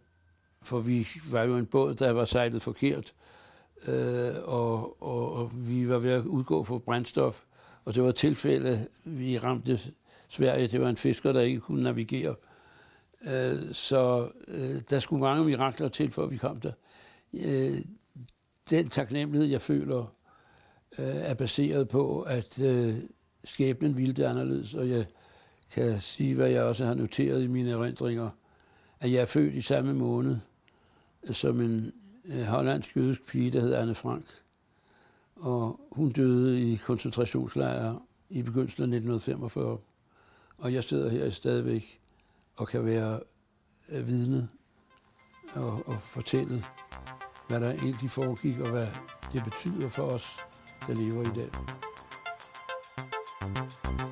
for 0.62 0.80
vi 0.80 1.08
var 1.32 1.44
jo 1.44 1.58
en 1.58 1.66
båd, 1.66 1.96
der 1.96 2.12
var 2.12 2.26
sejlet 2.26 2.62
forkert, 2.62 3.14
øh, 3.88 4.34
og, 4.44 5.04
og, 5.04 5.34
og 5.34 5.52
vi 5.56 5.90
var 5.90 6.00
ved 6.00 6.12
at 6.12 6.26
udgå 6.26 6.64
for 6.64 6.78
brændstof, 6.78 7.44
og 7.86 7.96
det 7.96 8.04
var 8.04 8.10
et 8.10 8.16
tilfælde, 8.16 8.88
vi 9.04 9.38
ramte 9.38 9.80
Sverige, 10.30 10.68
det 10.68 10.82
var 10.82 10.90
en 10.90 10.98
fisker, 10.98 11.32
der 11.34 11.42
ikke 11.42 11.60
kunne 11.60 11.84
navigere. 11.84 12.36
Øh, 13.22 13.74
så 13.74 14.30
øh, 14.48 14.82
der 14.90 15.00
skulle 15.00 15.20
mange 15.20 15.46
mirakler 15.46 15.90
til, 15.90 16.12
før 16.12 16.26
vi 16.26 16.38
kom 16.38 16.60
der. 16.60 16.72
Øh, 17.34 17.78
den 18.70 18.90
taknemmelighed, 18.90 19.48
jeg 19.48 19.62
føler, 19.62 20.14
øh, 21.00 21.06
er 21.06 21.34
baseret 21.34 21.88
på, 21.88 22.22
at 22.22 22.60
øh, 22.60 22.96
skæbnen 23.44 23.98
ville 23.98 24.14
det 24.14 24.24
anderledes, 24.24 24.76
og 24.76 24.90
jeg 24.90 25.06
kan 25.72 26.00
sige, 26.00 26.36
hvad 26.36 26.50
jeg 26.50 26.64
også 26.64 26.86
har 26.86 26.94
noteret 26.94 27.44
i 27.44 27.48
mine 27.48 27.72
erindringer, 27.72 28.30
at 29.00 29.12
jeg 29.12 29.22
er 29.22 29.26
født 29.26 29.54
i 29.54 29.62
samme 29.62 29.94
måned 29.94 30.38
øh, 31.24 31.36
som 31.36 31.62
en 31.62 31.92
øh, 32.26 32.44
hollandsk 32.44 32.98
jødisk 32.98 33.28
pige, 33.28 33.52
der 33.52 33.62
hed 33.62 33.74
Anne 33.74 33.96
Frank. 33.96 34.26
Og 35.36 35.80
hun 35.92 36.12
døde 36.12 36.62
i 36.62 36.76
koncentrationslejre 36.76 38.00
i 38.30 38.42
begyndelsen 38.42 38.84
af 38.84 38.88
1945. 38.88 39.78
Og 40.60 40.74
jeg 40.74 40.84
sidder 40.84 41.10
her 41.10 41.30
stadigvæk 41.30 42.00
og 42.56 42.68
kan 42.68 42.86
være 42.86 43.20
øh, 43.92 44.08
vidne 44.08 44.50
og, 45.54 45.88
og 45.88 46.02
fortælle, 46.02 46.64
hvad 47.50 47.62
der 47.62 47.72
egentlig 47.72 48.12
foregik, 48.12 48.60
og 48.60 48.70
hvad 48.70 48.88
det 49.34 49.44
betyder 49.44 49.90
for 49.90 50.04
os, 50.04 50.38
der 50.88 50.94
lever 50.94 51.22
i 51.22 51.40
dag. 51.40 51.50
thank 53.84 54.02
you 54.02 54.09